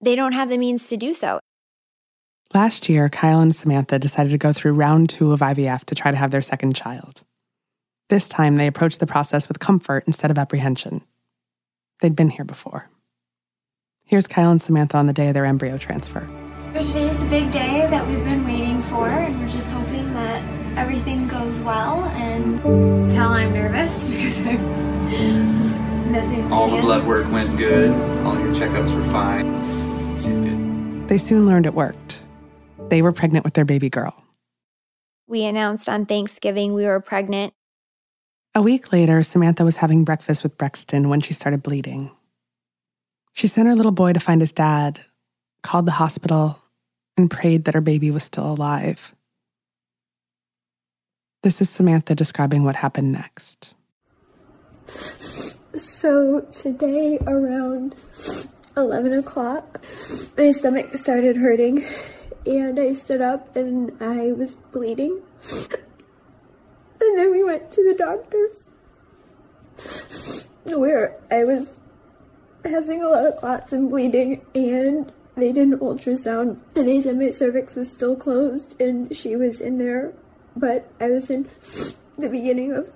they 0.00 0.16
don't 0.16 0.32
have 0.32 0.48
the 0.48 0.58
means 0.58 0.88
to 0.88 0.96
do 0.96 1.14
so. 1.14 1.38
Last 2.54 2.88
year, 2.88 3.10
Kyle 3.10 3.40
and 3.40 3.54
Samantha 3.54 3.98
decided 3.98 4.30
to 4.30 4.38
go 4.38 4.54
through 4.54 4.72
round 4.72 5.10
two 5.10 5.32
of 5.32 5.40
IVF 5.40 5.84
to 5.84 5.94
try 5.94 6.10
to 6.10 6.16
have 6.16 6.30
their 6.30 6.40
second 6.40 6.74
child. 6.74 7.22
This 8.08 8.26
time, 8.26 8.56
they 8.56 8.66
approached 8.66 9.00
the 9.00 9.06
process 9.06 9.48
with 9.48 9.58
comfort 9.58 10.04
instead 10.06 10.30
of 10.30 10.38
apprehension. 10.38 11.02
They'd 12.00 12.16
been 12.16 12.30
here 12.30 12.46
before. 12.46 12.88
Here's 14.06 14.26
Kyle 14.26 14.50
and 14.50 14.62
Samantha 14.62 14.96
on 14.96 15.04
the 15.04 15.12
day 15.12 15.28
of 15.28 15.34
their 15.34 15.44
embryo 15.44 15.76
transfer. 15.76 16.26
Today 16.72 17.10
is 17.10 17.22
a 17.22 17.26
big 17.26 17.50
day 17.50 17.86
that 17.90 18.06
we've 18.06 18.24
been 18.24 18.46
waiting 18.46 18.80
for, 18.84 19.08
and 19.10 19.38
we're 19.38 19.52
just 19.52 19.68
hoping 19.68 20.14
that 20.14 20.42
everything 20.78 21.28
goes 21.28 21.58
well. 21.60 22.04
And 22.16 23.12
tell 23.12 23.28
I'm 23.28 23.52
nervous 23.52 24.08
because 24.10 24.46
I'm 24.46 26.12
missing. 26.12 26.50
All 26.50 26.70
the 26.70 26.80
blood 26.80 27.06
work 27.06 27.30
went 27.30 27.58
good. 27.58 27.90
All 28.24 28.38
your 28.38 28.54
checkups 28.54 28.94
were 28.96 29.04
fine. 29.12 30.22
She's 30.22 30.38
good. 30.38 31.08
They 31.08 31.18
soon 31.18 31.44
learned 31.44 31.66
it 31.66 31.74
worked 31.74 32.07
they 32.90 33.02
were 33.02 33.12
pregnant 33.12 33.44
with 33.44 33.54
their 33.54 33.64
baby 33.64 33.90
girl. 33.90 34.24
We 35.26 35.44
announced 35.44 35.88
on 35.88 36.06
Thanksgiving 36.06 36.72
we 36.72 36.84
were 36.84 37.00
pregnant. 37.00 37.52
A 38.54 38.62
week 38.62 38.92
later, 38.92 39.22
Samantha 39.22 39.64
was 39.64 39.76
having 39.76 40.04
breakfast 40.04 40.42
with 40.42 40.56
Brexton 40.56 41.08
when 41.08 41.20
she 41.20 41.34
started 41.34 41.62
bleeding. 41.62 42.10
She 43.34 43.46
sent 43.46 43.68
her 43.68 43.74
little 43.74 43.92
boy 43.92 44.14
to 44.14 44.20
find 44.20 44.40
his 44.40 44.52
dad, 44.52 45.02
called 45.62 45.86
the 45.86 45.92
hospital, 45.92 46.58
and 47.16 47.30
prayed 47.30 47.64
that 47.64 47.74
her 47.74 47.80
baby 47.80 48.10
was 48.10 48.24
still 48.24 48.50
alive. 48.50 49.14
This 51.42 51.60
is 51.60 51.70
Samantha 51.70 52.14
describing 52.14 52.64
what 52.64 52.76
happened 52.76 53.12
next. 53.12 53.74
So, 55.76 56.40
today 56.52 57.18
around 57.26 57.94
11 58.76 59.12
o'clock, 59.12 59.84
my 60.36 60.50
stomach 60.50 60.96
started 60.96 61.36
hurting 61.36 61.84
and 62.46 62.78
I 62.78 62.92
stood 62.94 63.20
up 63.20 63.54
and 63.56 63.92
I 64.00 64.32
was 64.32 64.54
bleeding. 64.72 65.22
and 67.00 67.18
then 67.18 67.30
we 67.30 67.44
went 67.44 67.70
to 67.72 67.84
the 67.84 67.94
doctor 67.94 68.50
where 70.64 71.18
I 71.30 71.44
was 71.44 71.74
having 72.64 73.02
a 73.02 73.08
lot 73.08 73.26
of 73.26 73.36
clots 73.36 73.72
and 73.72 73.88
bleeding 73.88 74.44
and 74.54 75.12
they 75.36 75.52
did 75.52 75.68
an 75.68 75.78
ultrasound 75.78 76.58
and 76.74 76.88
they 76.88 77.00
said 77.00 77.16
my 77.16 77.30
cervix 77.30 77.74
was 77.74 77.90
still 77.90 78.16
closed 78.16 78.80
and 78.80 79.14
she 79.14 79.36
was 79.36 79.60
in 79.60 79.78
there 79.78 80.12
but 80.56 80.90
I 81.00 81.10
was 81.10 81.30
in 81.30 81.48
the 82.18 82.28
beginning 82.28 82.72
of 82.72 82.90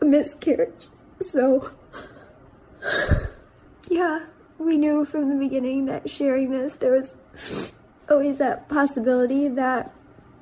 a 0.00 0.04
miscarriage 0.04 0.86
so 1.20 1.70
yeah 3.88 4.26
we 4.58 4.76
knew 4.76 5.04
from 5.04 5.28
the 5.30 5.36
beginning 5.36 5.86
that 5.86 6.08
sharing 6.08 6.50
this 6.50 6.74
there 6.76 6.92
was 6.92 7.72
always 8.10 8.38
that 8.38 8.68
possibility 8.68 9.48
that, 9.48 9.92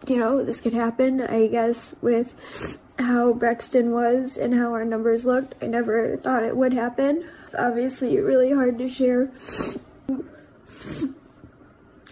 you 0.07 0.17
know, 0.17 0.45
this 0.45 0.61
could 0.61 0.75
happen. 0.75 1.21
I 1.21 1.47
guess 1.49 1.95
with 2.01 2.79
how 2.99 3.33
Brexton 3.33 3.91
was 3.93 4.37
and 4.37 4.55
how 4.55 4.73
our 4.73 4.85
numbers 4.85 5.25
looked, 5.25 5.55
I 5.63 5.67
never 5.67 6.17
thought 6.17 6.45
it 6.45 6.57
would 6.57 6.73
happen. 6.73 7.29
It's 7.45 7.55
obviously 7.55 8.19
really 8.21 8.53
hard 8.53 8.79
to 8.79 8.89
share. 8.89 9.31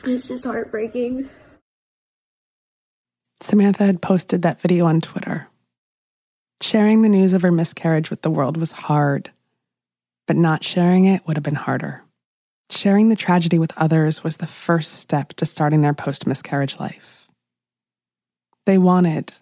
It's 0.04 0.26
just 0.26 0.44
heartbreaking. 0.44 1.28
Samantha 3.40 3.84
had 3.84 4.02
posted 4.02 4.42
that 4.42 4.60
video 4.60 4.86
on 4.86 5.00
Twitter. 5.00 5.48
Sharing 6.60 7.02
the 7.02 7.08
news 7.08 7.32
of 7.32 7.42
her 7.42 7.52
miscarriage 7.52 8.10
with 8.10 8.22
the 8.22 8.30
world 8.30 8.56
was 8.56 8.72
hard. 8.72 9.30
But 10.26 10.36
not 10.36 10.62
sharing 10.62 11.04
it 11.04 11.26
would 11.26 11.36
have 11.36 11.42
been 11.44 11.56
harder. 11.56 12.04
Sharing 12.72 13.11
the 13.11 13.16
tragedy 13.16 13.58
with 13.58 13.74
others 13.76 14.24
was 14.24 14.38
the 14.38 14.46
first 14.46 14.94
step 14.94 15.35
to 15.35 15.44
starting 15.44 15.82
their 15.82 15.92
post 15.92 16.26
miscarriage 16.26 16.80
life. 16.80 17.28
They 18.64 18.78
wanted, 18.78 19.35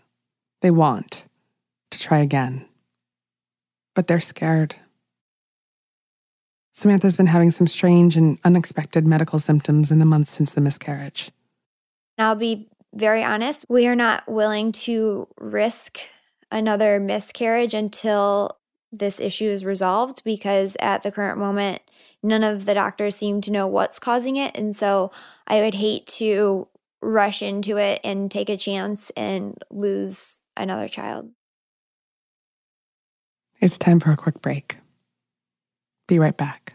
they 0.63 0.73
want 0.73 1.27
to 1.93 1.99
try 2.01 2.19
again, 2.19 2.65
but 3.95 4.09
they're 4.09 4.19
scared. 4.19 4.75
Samantha's 6.75 7.15
been 7.15 7.29
having 7.29 7.53
some 7.53 7.69
strange 7.69 8.17
and 8.17 8.41
unexpected 8.43 9.07
medical 9.07 9.39
symptoms 9.39 9.93
in 9.93 10.01
the 10.01 10.05
months 10.05 10.33
since 10.33 10.51
the 10.51 10.61
miscarriage. 10.61 11.31
I'll 12.19 12.35
be 12.35 12.69
very 12.93 13.23
honest, 13.23 13.65
we 13.69 13.87
are 13.87 13.95
not 13.95 14.29
willing 14.29 14.73
to 14.73 15.29
risk 15.39 16.01
another 16.51 16.99
miscarriage 16.99 17.75
until 17.75 18.59
this 18.91 19.21
issue 19.21 19.49
is 19.49 19.65
resolved 19.65 20.25
because 20.25 20.77
at 20.81 21.05
the 21.05 21.13
current 21.13 21.39
moment, 21.39 21.81
none 22.23 22.45
of 22.45 22.65
the 22.65 22.75
doctors 22.75 23.17
seem 23.17 23.41
to 23.43 23.51
know 23.51 23.67
what's 23.67 23.99
causing 23.99 24.37
it. 24.37 24.57
And 24.57 24.77
so 24.77 25.11
I 25.47 25.61
would 25.61 25.75
hate 25.75 26.07
to 26.19 26.69
rush 27.03 27.43
into 27.43 27.79
it 27.79 28.01
and 28.05 28.31
take 28.31 28.49
a 28.49 28.57
chance 28.57 29.11
and 29.17 29.57
lose 29.71 30.45
another 30.57 30.89
child. 30.89 31.31
It's 33.61 33.79
time 33.79 34.01
for 34.01 34.11
a 34.11 34.17
quick 34.17 34.41
break. 34.41 34.79
Be 36.09 36.19
right 36.19 36.37
back. 36.37 36.75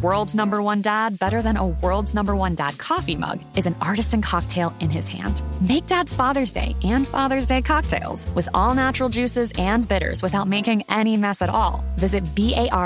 world's 0.01 0.33
number 0.35 0.61
one 0.61 0.81
dad 0.81 1.19
better 1.19 1.41
than 1.41 1.57
a 1.57 1.67
world's 1.67 2.13
number 2.13 2.35
one 2.35 2.55
dad 2.55 2.77
coffee 2.77 3.15
mug 3.15 3.39
is 3.55 3.65
an 3.65 3.75
artisan 3.81 4.21
cocktail 4.21 4.73
in 4.79 4.89
his 4.89 5.07
hand. 5.07 5.41
Make 5.61 5.85
Dad's 5.85 6.15
Father's 6.15 6.53
Day 6.53 6.75
and 6.83 7.07
Father's 7.07 7.45
Day 7.45 7.61
cocktails 7.61 8.27
with 8.33 8.49
all 8.53 8.73
natural 8.73 9.09
juices 9.09 9.51
and 9.57 9.87
bitters 9.87 10.23
without 10.23 10.47
making 10.47 10.83
any 10.89 11.17
mess 11.17 11.41
at 11.41 11.49
all. 11.49 11.83
Visit 11.97 12.23
B-A-R-T-E-S-I-A-N 12.33 12.85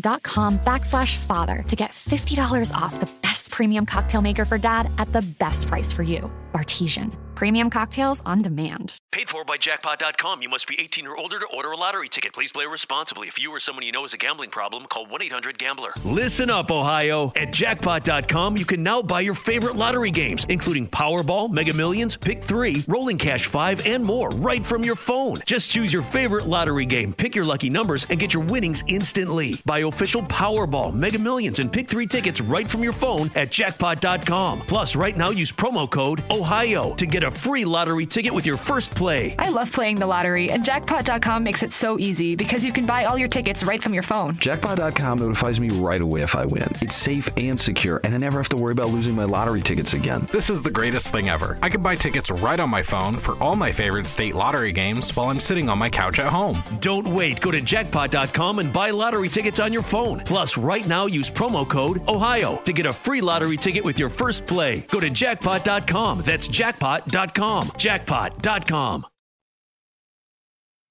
dot 0.00 0.22
com 0.22 0.58
backslash 0.60 1.16
father 1.18 1.64
to 1.66 1.76
get 1.76 1.90
$50 1.90 2.72
off 2.72 3.00
the 3.00 3.10
best 3.22 3.41
premium 3.62 3.86
cocktail 3.86 4.20
maker 4.20 4.44
for 4.44 4.58
dad 4.58 4.90
at 4.98 5.12
the 5.12 5.22
best 5.38 5.68
price 5.68 5.92
for 5.92 6.02
you. 6.02 6.28
Bartesian. 6.52 7.12
Premium 7.34 7.70
cocktails 7.70 8.22
on 8.26 8.42
demand. 8.42 8.94
Paid 9.10 9.28
for 9.28 9.44
by 9.44 9.56
jackpot.com. 9.56 10.42
You 10.42 10.48
must 10.48 10.68
be 10.68 10.78
18 10.78 11.06
or 11.06 11.16
older 11.16 11.38
to 11.38 11.46
order 11.46 11.72
a 11.72 11.76
lottery 11.76 12.08
ticket. 12.08 12.34
Please 12.34 12.52
play 12.52 12.66
responsibly. 12.66 13.26
If 13.26 13.42
you 13.42 13.50
or 13.50 13.58
someone 13.58 13.84
you 13.84 13.92
know 13.92 14.02
has 14.02 14.14
a 14.14 14.18
gambling 14.18 14.50
problem, 14.50 14.84
call 14.86 15.06
1 15.06 15.22
800 15.22 15.58
Gambler. 15.58 15.92
Listen 16.04 16.50
up, 16.50 16.70
Ohio. 16.70 17.32
At 17.36 17.52
jackpot.com, 17.52 18.56
you 18.56 18.64
can 18.64 18.82
now 18.82 19.02
buy 19.02 19.20
your 19.20 19.34
favorite 19.34 19.76
lottery 19.76 20.10
games, 20.10 20.44
including 20.48 20.86
Powerball, 20.86 21.50
Mega 21.50 21.74
Millions, 21.74 22.16
Pick 22.16 22.42
3, 22.44 22.84
Rolling 22.86 23.18
Cash 23.18 23.46
5, 23.46 23.86
and 23.86 24.04
more, 24.04 24.30
right 24.30 24.64
from 24.64 24.84
your 24.84 24.96
phone. 24.96 25.38
Just 25.46 25.70
choose 25.70 25.92
your 25.92 26.02
favorite 26.02 26.46
lottery 26.46 26.86
game, 26.86 27.12
pick 27.12 27.34
your 27.34 27.44
lucky 27.44 27.70
numbers, 27.70 28.06
and 28.10 28.20
get 28.20 28.34
your 28.34 28.44
winnings 28.44 28.84
instantly. 28.88 29.60
Buy 29.66 29.80
official 29.80 30.22
Powerball, 30.22 30.92
Mega 30.94 31.18
Millions, 31.18 31.58
and 31.58 31.72
Pick 31.72 31.88
3 31.88 32.06
tickets 32.06 32.40
right 32.40 32.68
from 32.68 32.82
your 32.82 32.92
phone 32.92 33.30
at 33.34 33.50
jackpot.com. 33.52 34.60
Plus, 34.62 34.96
right 34.96 35.16
now, 35.16 35.30
use 35.30 35.52
promo 35.52 35.88
code 35.88 36.24
OHIO 36.30 36.94
to 36.94 37.06
get 37.06 37.22
a 37.22 37.30
free 37.30 37.64
lottery 37.64 38.06
ticket 38.06 38.32
with 38.32 38.46
your 38.46 38.56
first 38.56 38.94
play. 38.94 39.34
I 39.38 39.50
love 39.50 39.70
playing 39.70 39.96
the 39.96 40.06
lottery, 40.06 40.50
and 40.50 40.64
jackpot.com 40.64 41.42
makes 41.44 41.62
it 41.62 41.72
so 41.72 41.98
easy 41.98 42.34
because 42.36 42.64
you 42.64 42.72
can 42.72 42.86
buy 42.86 43.04
all 43.04 43.18
your 43.18 43.28
tickets 43.28 43.62
right 43.62 43.82
from 43.82 43.92
your 43.92 44.02
phone. 44.02 44.36
Jackpot.com 44.36 45.18
notifies 45.18 45.60
me 45.60 45.68
right 45.70 46.00
away 46.00 46.22
if 46.22 46.34
I 46.34 46.46
win. 46.46 46.68
It's 46.80 46.96
safe 46.96 47.28
and 47.36 47.58
secure, 47.58 48.00
and 48.04 48.14
I 48.14 48.18
never 48.18 48.38
have 48.38 48.48
to 48.50 48.56
worry 48.56 48.72
about 48.72 48.88
losing 48.88 49.14
my 49.14 49.24
lottery 49.24 49.60
tickets 49.60 49.92
again. 49.94 50.26
This 50.32 50.48
is 50.48 50.62
the 50.62 50.70
greatest 50.70 51.12
thing 51.12 51.28
ever. 51.28 51.58
I 51.62 51.68
can 51.68 51.82
buy 51.82 51.96
tickets 51.96 52.30
right 52.30 52.58
on 52.58 52.70
my 52.70 52.82
phone 52.82 53.18
for 53.18 53.36
all 53.42 53.56
my 53.56 53.72
favorite 53.72 54.06
state 54.06 54.34
lottery 54.34 54.72
games 54.72 55.14
while 55.14 55.28
I'm 55.28 55.40
sitting 55.40 55.68
on 55.68 55.78
my 55.78 55.90
couch 55.90 56.18
at 56.18 56.28
home. 56.28 56.62
Don't 56.80 57.06
wait. 57.06 57.40
Go 57.40 57.50
to 57.50 57.60
jackpot.com 57.60 58.60
and 58.60 58.72
buy 58.72 58.90
lottery 58.90 59.28
tickets 59.28 59.60
on 59.60 59.72
your 59.72 59.82
phone. 59.82 60.20
Plus, 60.20 60.56
right 60.56 60.86
now, 60.86 61.06
use 61.06 61.30
promo 61.30 61.68
code 61.68 62.00
OHIO 62.08 62.56
to 62.64 62.72
get 62.72 62.86
a 62.86 62.92
free 62.92 63.20
lottery 63.20 63.31
ticket 63.40 63.84
with 63.84 63.98
your 63.98 64.08
first 64.08 64.46
play. 64.46 64.84
Go 64.88 65.00
to 65.00 65.10
jackpot.com. 65.10 66.20
That's 66.20 66.48
jackpot.com. 66.48 67.70
Jackpot.com. 67.76 69.06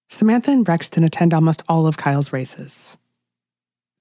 Samantha 0.10 0.52
and 0.52 0.66
Brexton 0.66 1.06
attend 1.06 1.34
almost 1.34 1.64
all 1.70 1.88
of 1.88 1.96
Kyle's 1.96 2.34
races. 2.34 2.98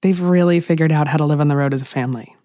They've 0.01 0.19
really 0.19 0.59
figured 0.59 0.91
out 0.91 1.07
how 1.07 1.17
to 1.17 1.25
live 1.25 1.39
on 1.39 1.47
the 1.47 1.55
road 1.55 1.73
as 1.73 1.81
a 1.81 1.85
family. 1.85 2.35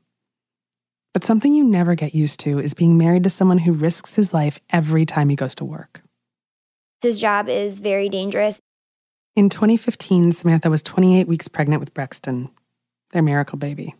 But 1.12 1.24
something 1.24 1.52
you 1.52 1.64
never 1.64 1.94
get 1.94 2.14
used 2.14 2.38
to 2.40 2.58
is 2.58 2.74
being 2.74 2.98
married 2.98 3.24
to 3.24 3.30
someone 3.30 3.58
who 3.58 3.72
risks 3.72 4.14
his 4.14 4.34
life 4.34 4.58
every 4.70 5.06
time 5.06 5.30
he 5.30 5.36
goes 5.36 5.54
to 5.56 5.64
work. 5.64 6.02
His 7.00 7.18
job 7.18 7.48
is 7.48 7.80
very 7.80 8.08
dangerous. 8.08 8.60
In 9.34 9.48
2015, 9.48 10.32
Samantha 10.32 10.70
was 10.70 10.82
28 10.82 11.26
weeks 11.26 11.48
pregnant 11.48 11.80
with 11.80 11.92
Brexton, 11.92 12.50
their 13.10 13.22
miracle 13.22 13.58
baby. 13.58 13.94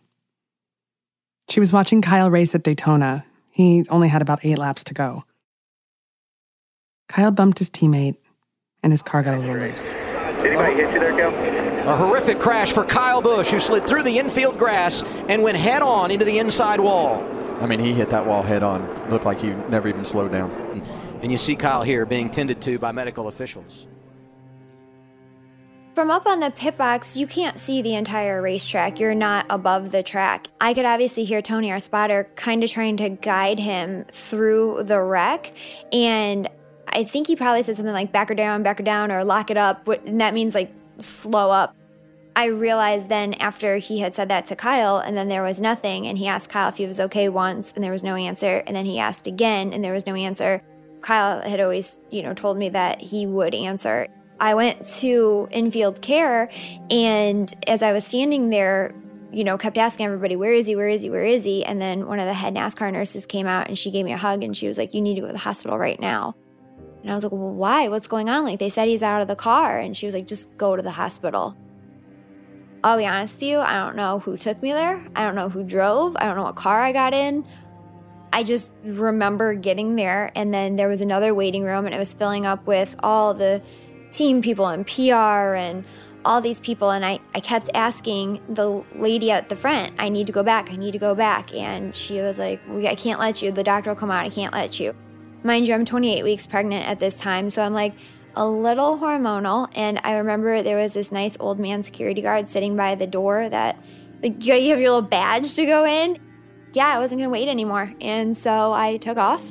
She 1.49 1.59
was 1.59 1.71
watching 1.71 2.01
Kyle 2.01 2.29
race 2.29 2.53
at 2.55 2.63
Daytona. 2.63 3.25
He 3.49 3.85
only 3.89 4.09
had 4.09 4.21
about 4.21 4.39
eight 4.43 4.57
laps 4.57 4.83
to 4.85 4.93
go. 4.93 5.23
Kyle 7.07 7.31
bumped 7.31 7.59
his 7.59 7.69
teammate, 7.69 8.17
and 8.83 8.91
his 8.91 9.01
car 9.01 9.23
got 9.23 9.35
a 9.35 9.39
little 9.39 9.55
loose. 9.55 10.07
Anybody 10.09 10.75
hit 10.75 10.93
you 10.93 10.99
there, 10.99 11.15
Cal? 11.17 11.87
A 11.87 11.95
horrific 11.95 12.39
crash 12.39 12.73
for 12.73 12.83
Kyle 12.83 13.21
Busch, 13.21 13.49
who 13.49 13.59
slid 13.59 13.87
through 13.87 14.03
the 14.03 14.19
infield 14.19 14.57
grass 14.57 15.03
and 15.29 15.41
went 15.41 15.57
head 15.57 15.81
on 15.81 16.11
into 16.11 16.25
the 16.25 16.37
inside 16.37 16.81
wall. 16.81 17.23
I 17.61 17.65
mean, 17.65 17.79
he 17.79 17.93
hit 17.93 18.09
that 18.09 18.25
wall 18.25 18.43
head 18.43 18.61
on. 18.61 19.09
Looked 19.09 19.25
like 19.25 19.39
he 19.39 19.51
never 19.69 19.87
even 19.87 20.03
slowed 20.03 20.33
down. 20.33 20.51
And 21.21 21.31
you 21.31 21.37
see 21.37 21.55
Kyle 21.55 21.81
here 21.81 22.05
being 22.05 22.29
tended 22.29 22.61
to 22.63 22.77
by 22.77 22.91
medical 22.91 23.29
officials. 23.29 23.87
From 25.97 26.11
up 26.11 26.27
on 26.27 26.41
the 26.41 26.51
pit 26.51 26.77
box, 26.77 27.17
you 27.17 27.25
can't 27.25 27.57
see 27.57 27.81
the 27.81 27.95
entire 27.95 28.39
racetrack. 28.39 28.99
You're 28.99 29.15
not 29.15 29.47
above 29.49 29.89
the 29.89 30.03
track. 30.03 30.47
I 30.61 30.75
could 30.75 30.85
obviously 30.85 31.23
hear 31.23 31.41
Tony, 31.41 31.71
our 31.71 31.79
spotter, 31.79 32.29
kind 32.35 32.63
of 32.63 32.69
trying 32.69 32.97
to 32.97 33.09
guide 33.09 33.57
him 33.57 34.05
through 34.11 34.83
the 34.83 35.01
wreck. 35.01 35.53
And 35.91 36.47
I 36.87 37.03
think 37.03 37.25
he 37.25 37.35
probably 37.35 37.63
said 37.63 37.77
something 37.77 37.95
like 37.95 38.11
back 38.11 38.29
her 38.29 38.35
down, 38.35 38.61
back 38.61 38.77
her 38.77 38.83
down, 38.83 39.11
or 39.11 39.23
lock 39.23 39.49
it 39.49 39.57
up. 39.57 39.87
And 39.87 40.21
that 40.21 40.35
means 40.35 40.53
like 40.53 40.71
slow 40.99 41.49
up. 41.49 41.75
I 42.35 42.45
realized 42.45 43.09
then 43.09 43.33
after 43.33 43.77
he 43.77 43.97
had 43.97 44.13
said 44.13 44.29
that 44.29 44.45
to 44.45 44.55
Kyle, 44.55 44.97
and 44.97 45.17
then 45.17 45.29
there 45.29 45.41
was 45.41 45.59
nothing, 45.59 46.05
and 46.05 46.15
he 46.15 46.27
asked 46.27 46.51
Kyle 46.51 46.69
if 46.69 46.77
he 46.77 46.85
was 46.85 46.99
okay 46.99 47.27
once, 47.27 47.73
and 47.75 47.83
there 47.83 47.91
was 47.91 48.03
no 48.03 48.13
answer, 48.13 48.61
and 48.67 48.75
then 48.75 48.85
he 48.85 48.99
asked 48.99 49.25
again, 49.25 49.73
and 49.73 49.83
there 49.83 49.93
was 49.93 50.05
no 50.05 50.13
answer. 50.13 50.61
Kyle 51.01 51.41
had 51.41 51.59
always, 51.59 51.99
you 52.11 52.21
know, 52.21 52.35
told 52.35 52.55
me 52.59 52.69
that 52.69 53.01
he 53.01 53.25
would 53.25 53.55
answer. 53.55 54.07
I 54.39 54.53
went 54.53 54.87
to 54.99 55.47
infield 55.51 56.01
care, 56.01 56.49
and 56.89 57.51
as 57.67 57.81
I 57.81 57.91
was 57.91 58.05
standing 58.05 58.49
there, 58.49 58.93
you 59.31 59.43
know, 59.43 59.57
kept 59.57 59.77
asking 59.77 60.05
everybody, 60.05 60.35
where 60.35 60.53
is 60.53 60.67
he? 60.67 60.75
Where 60.75 60.87
is 60.87 61.01
he? 61.01 61.09
Where 61.09 61.25
is 61.25 61.43
he? 61.43 61.65
And 61.65 61.81
then 61.81 62.07
one 62.07 62.19
of 62.19 62.25
the 62.25 62.33
head 62.33 62.53
NASCAR 62.53 62.91
nurses 62.93 63.25
came 63.25 63.45
out 63.45 63.67
and 63.67 63.77
she 63.77 63.91
gave 63.91 64.05
me 64.05 64.13
a 64.13 64.17
hug 64.17 64.41
and 64.41 64.55
she 64.55 64.67
was 64.67 64.77
like, 64.77 64.93
you 64.93 65.01
need 65.01 65.15
to 65.15 65.21
go 65.21 65.27
to 65.27 65.33
the 65.33 65.39
hospital 65.39 65.77
right 65.77 65.99
now. 65.99 66.35
And 67.01 67.11
I 67.11 67.13
was 67.13 67.23
like, 67.23 67.33
well, 67.33 67.51
why? 67.51 67.89
What's 67.89 68.07
going 68.07 68.29
on? 68.29 68.45
Like, 68.45 68.59
they 68.59 68.69
said 68.69 68.87
he's 68.87 69.03
out 69.03 69.21
of 69.21 69.27
the 69.27 69.35
car. 69.35 69.79
And 69.79 69.97
she 69.97 70.05
was 70.05 70.15
like, 70.15 70.27
just 70.27 70.55
go 70.57 70.75
to 70.75 70.81
the 70.81 70.91
hospital. 70.91 71.57
I'll 72.83 72.97
be 72.97 73.05
honest 73.05 73.35
with 73.35 73.43
you, 73.43 73.59
I 73.59 73.73
don't 73.73 73.95
know 73.95 74.19
who 74.19 74.37
took 74.37 74.61
me 74.61 74.71
there. 74.71 75.05
I 75.15 75.23
don't 75.23 75.35
know 75.35 75.49
who 75.49 75.63
drove. 75.63 76.15
I 76.15 76.25
don't 76.25 76.37
know 76.37 76.43
what 76.43 76.55
car 76.55 76.81
I 76.81 76.93
got 76.93 77.13
in. 77.13 77.45
I 78.31 78.43
just 78.43 78.71
remember 78.83 79.53
getting 79.55 79.95
there, 79.95 80.31
and 80.35 80.53
then 80.53 80.75
there 80.75 80.87
was 80.87 81.01
another 81.01 81.33
waiting 81.33 81.63
room, 81.63 81.85
and 81.85 81.95
it 81.95 81.97
was 81.97 82.13
filling 82.13 82.45
up 82.45 82.67
with 82.67 82.95
all 82.99 83.33
the 83.33 83.61
team 84.17 84.41
people 84.41 84.67
and 84.67 84.85
PR 84.85 85.53
and 85.55 85.85
all 86.25 86.41
these 86.41 86.59
people. 86.59 86.91
And 86.91 87.05
I, 87.05 87.19
I 87.33 87.39
kept 87.39 87.69
asking 87.73 88.41
the 88.49 88.83
lady 88.95 89.31
at 89.31 89.49
the 89.49 89.55
front, 89.55 89.93
I 89.97 90.09
need 90.09 90.27
to 90.27 90.33
go 90.33 90.43
back, 90.43 90.71
I 90.71 90.75
need 90.75 90.91
to 90.91 90.99
go 90.99 91.15
back. 91.15 91.53
And 91.53 91.95
she 91.95 92.19
was 92.21 92.37
like, 92.37 92.59
I 92.69 92.95
can't 92.95 93.19
let 93.19 93.41
you. 93.41 93.51
The 93.51 93.63
doctor 93.63 93.91
will 93.91 93.95
come 93.95 94.11
out, 94.11 94.25
I 94.25 94.29
can't 94.29 94.53
let 94.53 94.79
you. 94.79 94.93
Mind 95.43 95.67
you, 95.67 95.73
I'm 95.73 95.85
28 95.85 96.23
weeks 96.23 96.45
pregnant 96.45 96.87
at 96.87 96.99
this 96.99 97.15
time, 97.15 97.49
so 97.49 97.61
I'm 97.61 97.73
like, 97.73 97.93
a 98.35 98.47
little 98.47 98.99
hormonal. 98.99 99.69
And 99.73 99.99
I 100.03 100.13
remember 100.13 100.61
there 100.61 100.77
was 100.77 100.93
this 100.93 101.11
nice 101.11 101.37
old 101.39 101.59
man 101.59 101.81
security 101.83 102.21
guard 102.21 102.49
sitting 102.49 102.75
by 102.75 102.95
the 102.95 103.07
door 103.07 103.49
that, 103.49 103.81
like, 104.21 104.43
you 104.43 104.53
have 104.53 104.79
your 104.79 104.89
little 104.89 105.01
badge 105.01 105.55
to 105.55 105.65
go 105.65 105.85
in. 105.85 106.19
Yeah, 106.73 106.87
I 106.87 106.99
wasn't 106.99 107.19
going 107.19 107.29
to 107.29 107.31
wait 107.31 107.47
anymore. 107.47 107.93
And 108.01 108.37
so 108.37 108.73
I 108.73 108.97
took 108.97 109.17
off 109.17 109.43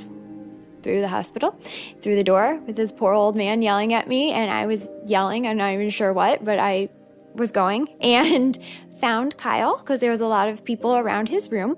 through 0.87 1.01
the 1.01 1.09
hospital, 1.09 1.59
through 2.01 2.15
the 2.15 2.23
door 2.23 2.61
with 2.65 2.77
this 2.77 2.93
poor 2.93 3.13
old 3.13 3.35
man 3.35 3.61
yelling 3.61 3.93
at 3.93 4.07
me. 4.07 4.31
And 4.31 4.53
I 4.53 4.67
was 4.67 4.89
yelling, 5.05 5.45
I'm 5.45 5.57
not 5.57 5.73
even 5.73 5.91
sure 5.91 6.13
what, 6.13 6.45
but 6.45 6.61
I 6.61 6.89
was 7.35 7.51
going 7.51 7.89
and 8.01 8.57
found 9.01 9.37
Kyle 9.37 9.79
because 9.79 9.99
there 9.99 10.13
was 10.13 10.21
a 10.21 10.29
lot 10.29 10.49
of 10.49 10.65
people 10.65 10.97
around 10.97 11.29
his 11.29 11.51
room, 11.51 11.77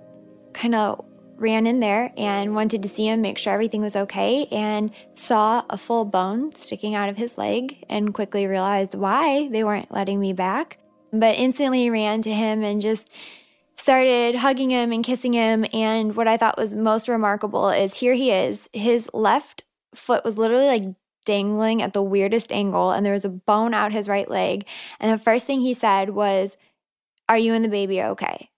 kind 0.52 0.74
of 0.74 1.02
ran 1.36 1.66
in 1.66 1.80
there 1.80 2.12
and 2.18 2.54
wanted 2.54 2.82
to 2.82 2.88
see 2.88 3.06
him, 3.06 3.22
make 3.22 3.38
sure 3.38 3.54
everything 3.54 3.80
was 3.80 3.96
okay, 3.96 4.46
and 4.52 4.90
saw 5.14 5.64
a 5.70 5.78
full 5.78 6.04
bone 6.04 6.54
sticking 6.54 6.94
out 6.94 7.08
of 7.08 7.16
his 7.16 7.38
leg 7.38 7.82
and 7.88 8.12
quickly 8.12 8.46
realized 8.46 8.94
why 8.94 9.48
they 9.48 9.64
weren't 9.64 9.90
letting 9.90 10.20
me 10.20 10.34
back. 10.34 10.76
But 11.14 11.36
instantly 11.36 11.88
ran 11.88 12.20
to 12.22 12.30
him 12.30 12.62
and 12.62 12.82
just 12.82 13.10
started 13.88 14.34
hugging 14.34 14.68
him 14.68 14.92
and 14.92 15.02
kissing 15.02 15.32
him. 15.32 15.64
And 15.72 16.14
what 16.14 16.28
I 16.28 16.36
thought 16.36 16.58
was 16.58 16.74
most 16.74 17.08
remarkable 17.08 17.70
is 17.70 17.94
here 17.94 18.12
he 18.12 18.30
is. 18.30 18.68
His 18.74 19.08
left 19.14 19.62
foot 19.94 20.26
was 20.26 20.36
literally 20.36 20.66
like 20.66 20.82
dangling 21.24 21.80
at 21.80 21.94
the 21.94 22.02
weirdest 22.02 22.52
angle, 22.52 22.90
and 22.90 23.06
there 23.06 23.14
was 23.14 23.24
a 23.24 23.30
bone 23.30 23.72
out 23.72 23.92
his 23.92 24.06
right 24.06 24.28
leg. 24.28 24.66
And 25.00 25.10
the 25.10 25.16
first 25.16 25.46
thing 25.46 25.62
he 25.62 25.72
said 25.72 26.10
was, 26.10 26.58
Are 27.30 27.38
you 27.38 27.54
and 27.54 27.64
the 27.64 27.70
baby 27.70 28.02
okay? 28.02 28.50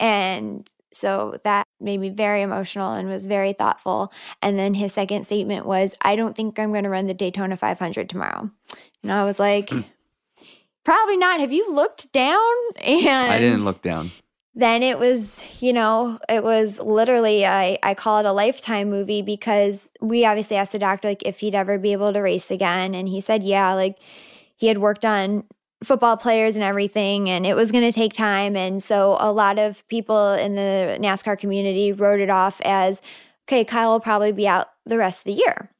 And 0.00 0.66
so 0.90 1.38
that 1.44 1.66
made 1.80 2.00
me 2.00 2.08
very 2.08 2.40
emotional 2.40 2.94
and 2.94 3.10
was 3.10 3.26
very 3.26 3.52
thoughtful. 3.52 4.10
And 4.40 4.58
then 4.58 4.72
his 4.72 4.94
second 4.94 5.24
statement 5.24 5.66
was, 5.66 5.92
I 6.00 6.16
don't 6.16 6.34
think 6.34 6.58
I'm 6.58 6.72
going 6.72 6.84
to 6.84 6.90
run 6.90 7.08
the 7.08 7.12
Daytona 7.12 7.58
500 7.58 8.08
tomorrow. 8.08 8.50
And 9.02 9.12
I 9.12 9.24
was 9.24 9.38
like, 9.38 9.68
Hmm. 9.68 9.80
probably 10.82 11.18
not. 11.18 11.40
Have 11.40 11.52
you 11.52 11.70
looked 11.70 12.10
down? 12.10 12.40
And 12.76 13.30
I 13.30 13.38
didn't 13.38 13.66
look 13.66 13.82
down. 13.82 14.12
Then 14.58 14.82
it 14.82 14.98
was, 14.98 15.40
you 15.60 15.72
know, 15.72 16.18
it 16.28 16.42
was 16.42 16.80
literally, 16.80 17.46
I, 17.46 17.78
I 17.80 17.94
call 17.94 18.18
it 18.18 18.26
a 18.26 18.32
lifetime 18.32 18.90
movie 18.90 19.22
because 19.22 19.88
we 20.00 20.24
obviously 20.24 20.56
asked 20.56 20.72
the 20.72 20.80
doctor, 20.80 21.06
like, 21.06 21.22
if 21.22 21.38
he'd 21.38 21.54
ever 21.54 21.78
be 21.78 21.92
able 21.92 22.12
to 22.12 22.18
race 22.18 22.50
again. 22.50 22.92
And 22.92 23.08
he 23.08 23.20
said, 23.20 23.44
yeah, 23.44 23.72
like, 23.74 23.98
he 24.56 24.66
had 24.66 24.78
worked 24.78 25.04
on 25.04 25.44
football 25.84 26.16
players 26.16 26.56
and 26.56 26.64
everything, 26.64 27.30
and 27.30 27.46
it 27.46 27.54
was 27.54 27.70
going 27.70 27.84
to 27.84 27.92
take 27.92 28.12
time. 28.12 28.56
And 28.56 28.82
so 28.82 29.16
a 29.20 29.30
lot 29.30 29.60
of 29.60 29.86
people 29.86 30.32
in 30.32 30.56
the 30.56 30.98
NASCAR 31.00 31.38
community 31.38 31.92
wrote 31.92 32.18
it 32.18 32.28
off 32.28 32.60
as, 32.64 33.00
okay, 33.46 33.64
Kyle 33.64 33.92
will 33.92 34.00
probably 34.00 34.32
be 34.32 34.48
out 34.48 34.66
the 34.84 34.98
rest 34.98 35.20
of 35.20 35.24
the 35.26 35.34
year. 35.34 35.70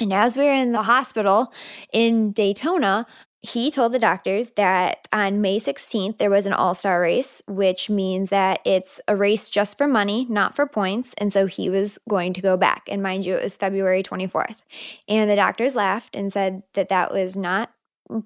And 0.00 0.12
as 0.12 0.36
we 0.36 0.42
were 0.42 0.52
in 0.52 0.72
the 0.72 0.82
hospital 0.82 1.52
in 1.92 2.32
Daytona, 2.32 3.06
he 3.42 3.72
told 3.72 3.92
the 3.92 3.98
doctors 3.98 4.50
that 4.50 5.08
on 5.12 5.40
May 5.40 5.58
16th, 5.58 6.18
there 6.18 6.30
was 6.30 6.46
an 6.46 6.52
all 6.52 6.74
star 6.74 7.00
race, 7.00 7.42
which 7.48 7.90
means 7.90 8.30
that 8.30 8.60
it's 8.64 9.00
a 9.08 9.16
race 9.16 9.50
just 9.50 9.76
for 9.76 9.88
money, 9.88 10.26
not 10.30 10.54
for 10.54 10.64
points. 10.66 11.12
And 11.18 11.32
so 11.32 11.46
he 11.46 11.68
was 11.68 11.98
going 12.08 12.34
to 12.34 12.40
go 12.40 12.56
back. 12.56 12.84
And 12.88 13.02
mind 13.02 13.26
you, 13.26 13.34
it 13.34 13.42
was 13.42 13.56
February 13.56 14.04
24th. 14.04 14.62
And 15.08 15.28
the 15.28 15.36
doctors 15.36 15.74
laughed 15.74 16.14
and 16.14 16.32
said 16.32 16.62
that 16.74 16.88
that 16.88 17.12
was 17.12 17.36
not 17.36 17.72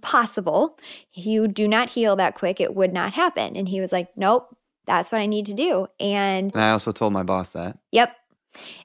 possible. 0.02 0.78
You 1.14 1.48
do 1.48 1.66
not 1.66 1.90
heal 1.90 2.16
that 2.16 2.34
quick. 2.34 2.60
It 2.60 2.74
would 2.74 2.92
not 2.92 3.14
happen. 3.14 3.56
And 3.56 3.68
he 3.68 3.80
was 3.80 3.92
like, 3.92 4.08
nope, 4.16 4.54
that's 4.86 5.10
what 5.10 5.22
I 5.22 5.26
need 5.26 5.46
to 5.46 5.54
do. 5.54 5.86
And 5.98 6.52
And 6.54 6.62
I 6.62 6.72
also 6.72 6.92
told 6.92 7.14
my 7.14 7.22
boss 7.22 7.52
that. 7.52 7.78
Yep. 7.92 8.14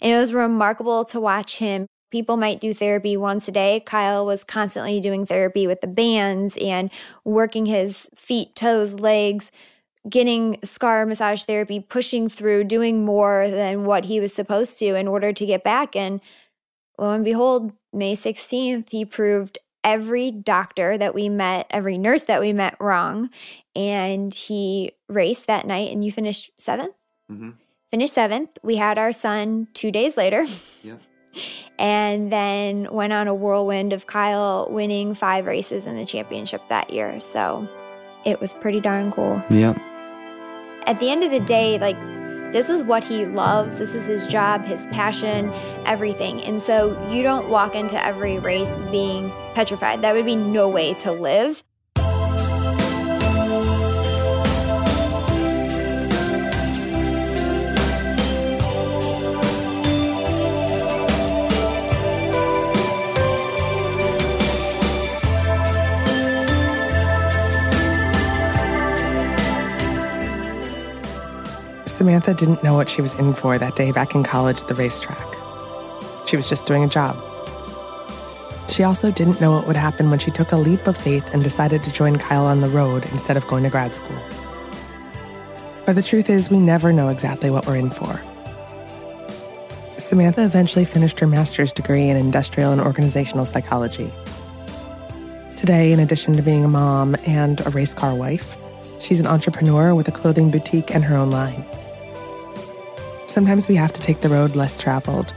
And 0.01 0.11
it 0.11 0.17
was 0.17 0.33
remarkable 0.33 1.03
to 1.05 1.19
watch 1.19 1.57
him. 1.57 1.87
People 2.11 2.35
might 2.35 2.59
do 2.59 2.73
therapy 2.73 3.15
once 3.15 3.47
a 3.47 3.51
day. 3.51 3.81
Kyle 3.85 4.25
was 4.25 4.43
constantly 4.43 4.99
doing 4.99 5.25
therapy 5.25 5.65
with 5.65 5.81
the 5.81 5.87
bands 5.87 6.57
and 6.57 6.91
working 7.23 7.65
his 7.65 8.09
feet, 8.15 8.53
toes, 8.55 8.95
legs, 8.95 9.51
getting 10.09 10.59
scar 10.63 11.05
massage 11.05 11.45
therapy, 11.45 11.79
pushing 11.79 12.27
through, 12.27 12.65
doing 12.65 13.05
more 13.05 13.49
than 13.49 13.85
what 13.85 14.05
he 14.05 14.19
was 14.19 14.33
supposed 14.33 14.77
to 14.79 14.95
in 14.95 15.07
order 15.07 15.31
to 15.31 15.45
get 15.45 15.63
back. 15.63 15.95
And 15.95 16.19
lo 16.97 17.11
and 17.11 17.23
behold, 17.23 17.71
May 17.93 18.15
16th, 18.15 18.89
he 18.89 19.05
proved 19.05 19.57
every 19.83 20.31
doctor 20.31 20.97
that 20.97 21.15
we 21.15 21.29
met, 21.29 21.67
every 21.69 21.97
nurse 21.97 22.23
that 22.23 22.41
we 22.41 22.51
met 22.51 22.75
wrong. 22.79 23.29
And 23.75 24.33
he 24.33 24.91
raced 25.07 25.47
that 25.47 25.65
night, 25.65 25.91
and 25.91 26.03
you 26.03 26.11
finished 26.11 26.51
seventh? 26.57 26.93
Mm-hmm. 27.31 27.51
finished 27.89 28.13
seventh. 28.13 28.49
We 28.61 28.75
had 28.75 28.97
our 28.97 29.13
son 29.13 29.69
two 29.73 29.89
days 29.89 30.17
later. 30.17 30.45
Yep. 30.83 31.01
And 31.79 32.31
then 32.31 32.87
went 32.91 33.13
on 33.13 33.27
a 33.27 33.33
whirlwind 33.33 33.93
of 33.93 34.05
Kyle 34.05 34.67
winning 34.69 35.15
five 35.15 35.45
races 35.45 35.87
in 35.87 35.95
the 35.95 36.05
championship 36.05 36.61
that 36.69 36.91
year. 36.91 37.19
So 37.19 37.67
it 38.25 38.39
was 38.39 38.53
pretty 38.53 38.79
darn 38.79 39.11
cool. 39.11 39.41
Yep. 39.49 39.77
At 40.85 40.99
the 40.99 41.09
end 41.09 41.23
of 41.23 41.31
the 41.31 41.39
day, 41.39 41.79
like, 41.79 41.97
this 42.51 42.69
is 42.69 42.83
what 42.83 43.03
he 43.03 43.25
loves. 43.25 43.75
This 43.75 43.95
is 43.95 44.05
his 44.05 44.27
job, 44.27 44.63
his 44.63 44.85
passion, 44.87 45.51
everything. 45.85 46.41
And 46.43 46.61
so 46.61 47.09
you 47.09 47.23
don't 47.23 47.49
walk 47.49 47.75
into 47.75 48.03
every 48.05 48.39
race 48.39 48.77
being 48.91 49.31
petrified. 49.53 50.01
That 50.01 50.13
would 50.13 50.25
be 50.25 50.35
no 50.35 50.67
way 50.67 50.93
to 50.95 51.11
live. 51.11 51.63
Samantha 72.01 72.33
didn't 72.33 72.63
know 72.63 72.73
what 72.73 72.89
she 72.89 72.99
was 72.99 73.13
in 73.13 73.31
for 73.31 73.59
that 73.59 73.75
day 73.75 73.91
back 73.91 74.15
in 74.15 74.23
college 74.23 74.59
at 74.61 74.67
the 74.67 74.73
racetrack. 74.73 75.35
She 76.25 76.35
was 76.35 76.49
just 76.49 76.65
doing 76.65 76.83
a 76.83 76.87
job. 76.87 77.15
She 78.67 78.81
also 78.81 79.11
didn't 79.11 79.39
know 79.39 79.51
what 79.51 79.67
would 79.67 79.75
happen 79.75 80.09
when 80.09 80.17
she 80.17 80.31
took 80.31 80.51
a 80.51 80.55
leap 80.55 80.87
of 80.87 80.97
faith 80.97 81.31
and 81.31 81.43
decided 81.43 81.83
to 81.83 81.91
join 81.93 82.15
Kyle 82.15 82.47
on 82.47 82.61
the 82.61 82.69
road 82.69 83.05
instead 83.11 83.37
of 83.37 83.45
going 83.45 83.61
to 83.65 83.69
grad 83.69 83.93
school. 83.93 84.17
But 85.85 85.93
the 85.93 86.01
truth 86.01 86.27
is, 86.27 86.49
we 86.49 86.57
never 86.57 86.91
know 86.91 87.09
exactly 87.09 87.51
what 87.51 87.67
we're 87.67 87.75
in 87.75 87.91
for. 87.91 88.19
Samantha 89.99 90.43
eventually 90.43 90.85
finished 90.85 91.19
her 91.19 91.27
master's 91.27 91.71
degree 91.71 92.09
in 92.09 92.17
industrial 92.17 92.71
and 92.71 92.81
organizational 92.81 93.45
psychology. 93.45 94.11
Today, 95.55 95.91
in 95.91 95.99
addition 95.99 96.35
to 96.35 96.41
being 96.41 96.65
a 96.65 96.67
mom 96.67 97.15
and 97.27 97.63
a 97.63 97.69
race 97.69 97.93
car 97.93 98.15
wife, 98.15 98.57
she's 98.99 99.19
an 99.19 99.27
entrepreneur 99.27 99.93
with 99.93 100.07
a 100.07 100.11
clothing 100.11 100.49
boutique 100.49 100.95
and 100.95 101.03
her 101.03 101.15
own 101.15 101.29
line. 101.29 101.63
Sometimes 103.31 103.69
we 103.69 103.77
have 103.77 103.93
to 103.93 104.01
take 104.01 104.19
the 104.19 104.27
road 104.27 104.57
less 104.57 104.77
traveled. 104.77 105.33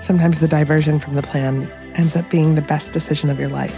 Sometimes 0.00 0.38
the 0.38 0.46
diversion 0.46 1.00
from 1.00 1.16
the 1.16 1.22
plan 1.22 1.68
ends 1.96 2.14
up 2.14 2.30
being 2.30 2.54
the 2.54 2.62
best 2.62 2.92
decision 2.92 3.30
of 3.30 3.40
your 3.40 3.48
life. 3.48 3.76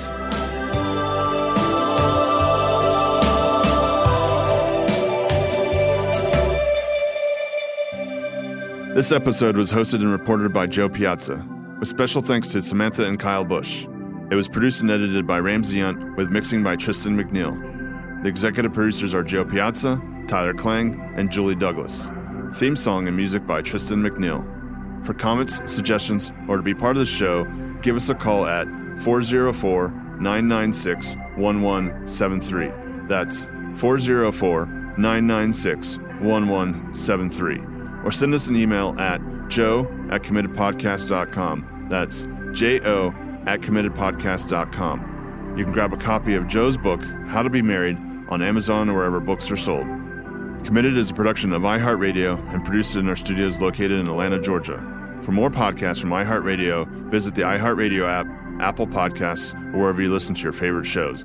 This 8.94 9.12
episode 9.12 9.56
was 9.56 9.72
hosted 9.72 10.02
and 10.02 10.12
reported 10.12 10.52
by 10.52 10.66
Jo 10.66 10.90
Piazza, 10.90 11.42
with 11.78 11.88
special 11.88 12.20
thanks 12.20 12.48
to 12.48 12.60
Samantha 12.60 13.06
and 13.06 13.18
Kyle 13.18 13.44
Busch. 13.44 13.86
It 14.30 14.34
was 14.34 14.46
produced 14.46 14.82
and 14.82 14.90
edited 14.90 15.26
by 15.26 15.38
Ramsey 15.38 15.80
Hunt 15.80 16.18
with 16.18 16.28
mixing 16.28 16.62
by 16.62 16.76
Tristan 16.76 17.16
McNeil. 17.16 18.22
The 18.22 18.28
executive 18.28 18.74
producers 18.74 19.14
are 19.14 19.22
Jo 19.22 19.46
Piazza, 19.46 20.02
Tyler 20.28 20.52
Klang, 20.52 21.00
and 21.16 21.30
Julie 21.30 21.54
Douglas. 21.54 22.10
Theme 22.56 22.74
song 22.74 23.06
and 23.06 23.14
music 23.14 23.46
by 23.46 23.60
Tristan 23.60 24.02
McNeil. 24.02 24.42
For 25.04 25.12
comments, 25.12 25.60
suggestions, 25.70 26.32
or 26.48 26.56
to 26.56 26.62
be 26.62 26.72
part 26.72 26.96
of 26.96 27.00
the 27.00 27.04
show, 27.04 27.44
give 27.82 27.96
us 27.96 28.08
a 28.08 28.14
call 28.14 28.46
at 28.46 28.66
404 29.02 29.90
996 30.18 31.16
1173. 31.36 32.72
That's 33.08 33.44
404 33.74 34.64
996 34.96 35.98
1173. 35.98 37.60
Or 38.06 38.10
send 38.10 38.32
us 38.32 38.46
an 38.46 38.56
email 38.56 38.98
at 38.98 39.20
jo 39.48 39.84
at 40.10 40.22
committedpodcast.com. 40.22 41.88
That's 41.90 42.26
J 42.52 42.80
O 42.86 43.08
at 43.44 43.60
committedpodcast.com. 43.60 45.54
You 45.58 45.64
can 45.64 45.74
grab 45.74 45.92
a 45.92 45.98
copy 45.98 46.34
of 46.34 46.48
Jo's 46.48 46.78
book, 46.78 47.02
How 47.28 47.42
to 47.42 47.50
Be 47.50 47.60
Married, 47.60 47.98
on 48.30 48.40
Amazon 48.40 48.88
or 48.88 48.94
wherever 48.94 49.20
books 49.20 49.50
are 49.50 49.56
sold. 49.58 49.86
Committed 50.66 50.96
is 50.96 51.10
a 51.10 51.14
production 51.14 51.52
of 51.52 51.62
iHeartRadio 51.62 52.52
and 52.52 52.64
produced 52.64 52.96
in 52.96 53.08
our 53.08 53.14
studios 53.14 53.60
located 53.60 53.92
in 53.92 54.08
Atlanta, 54.08 54.40
Georgia. 54.40 54.78
For 55.22 55.30
more 55.30 55.48
podcasts 55.48 56.00
from 56.00 56.10
iHeartRadio, 56.10 57.08
visit 57.08 57.36
the 57.36 57.42
iHeartRadio 57.42 58.04
app, 58.08 58.26
Apple 58.60 58.88
Podcasts, 58.88 59.54
or 59.72 59.78
wherever 59.78 60.02
you 60.02 60.12
listen 60.12 60.34
to 60.34 60.42
your 60.42 60.52
favorite 60.52 60.84
shows. 60.84 61.24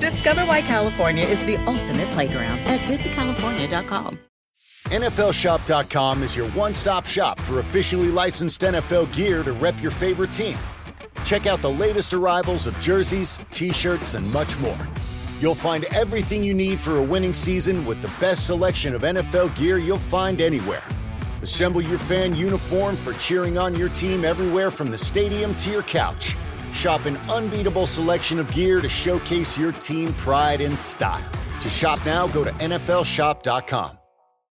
Discover 0.00 0.46
why 0.46 0.62
California 0.62 1.24
is 1.24 1.38
the 1.44 1.62
ultimate 1.66 2.10
playground 2.12 2.58
at 2.60 2.80
visitcalifornia.com. 2.80 4.18
NFLShop.com 4.84 6.22
is 6.22 6.34
your 6.34 6.48
one 6.52 6.72
stop 6.72 7.04
shop 7.06 7.38
for 7.38 7.60
officially 7.60 8.08
licensed 8.08 8.62
NFL 8.62 9.14
gear 9.14 9.42
to 9.42 9.52
rep 9.52 9.80
your 9.82 9.90
favorite 9.90 10.32
team. 10.32 10.56
Check 11.24 11.46
out 11.46 11.60
the 11.60 11.70
latest 11.70 12.14
arrivals 12.14 12.66
of 12.66 12.80
jerseys, 12.80 13.40
t 13.52 13.72
shirts, 13.72 14.14
and 14.14 14.32
much 14.32 14.58
more. 14.58 14.78
You'll 15.38 15.54
find 15.54 15.84
everything 15.92 16.42
you 16.42 16.54
need 16.54 16.80
for 16.80 16.96
a 16.96 17.02
winning 17.02 17.34
season 17.34 17.84
with 17.84 18.00
the 18.00 18.12
best 18.18 18.46
selection 18.46 18.94
of 18.94 19.02
NFL 19.02 19.56
gear 19.56 19.76
you'll 19.78 19.98
find 19.98 20.40
anywhere. 20.40 20.82
Assemble 21.42 21.82
your 21.82 21.98
fan 21.98 22.34
uniform 22.34 22.96
for 22.96 23.12
cheering 23.14 23.58
on 23.58 23.76
your 23.76 23.90
team 23.90 24.24
everywhere 24.24 24.70
from 24.70 24.90
the 24.90 24.98
stadium 24.98 25.54
to 25.56 25.70
your 25.70 25.82
couch. 25.82 26.36
Shop 26.72 27.04
an 27.06 27.16
unbeatable 27.28 27.86
selection 27.86 28.38
of 28.38 28.50
gear 28.52 28.80
to 28.80 28.88
showcase 28.88 29.58
your 29.58 29.72
team 29.72 30.12
pride 30.14 30.60
and 30.60 30.76
style. 30.76 31.28
To 31.60 31.68
shop 31.68 31.98
now, 32.04 32.26
go 32.28 32.44
to 32.44 32.50
NFLShop.com. 32.52 33.99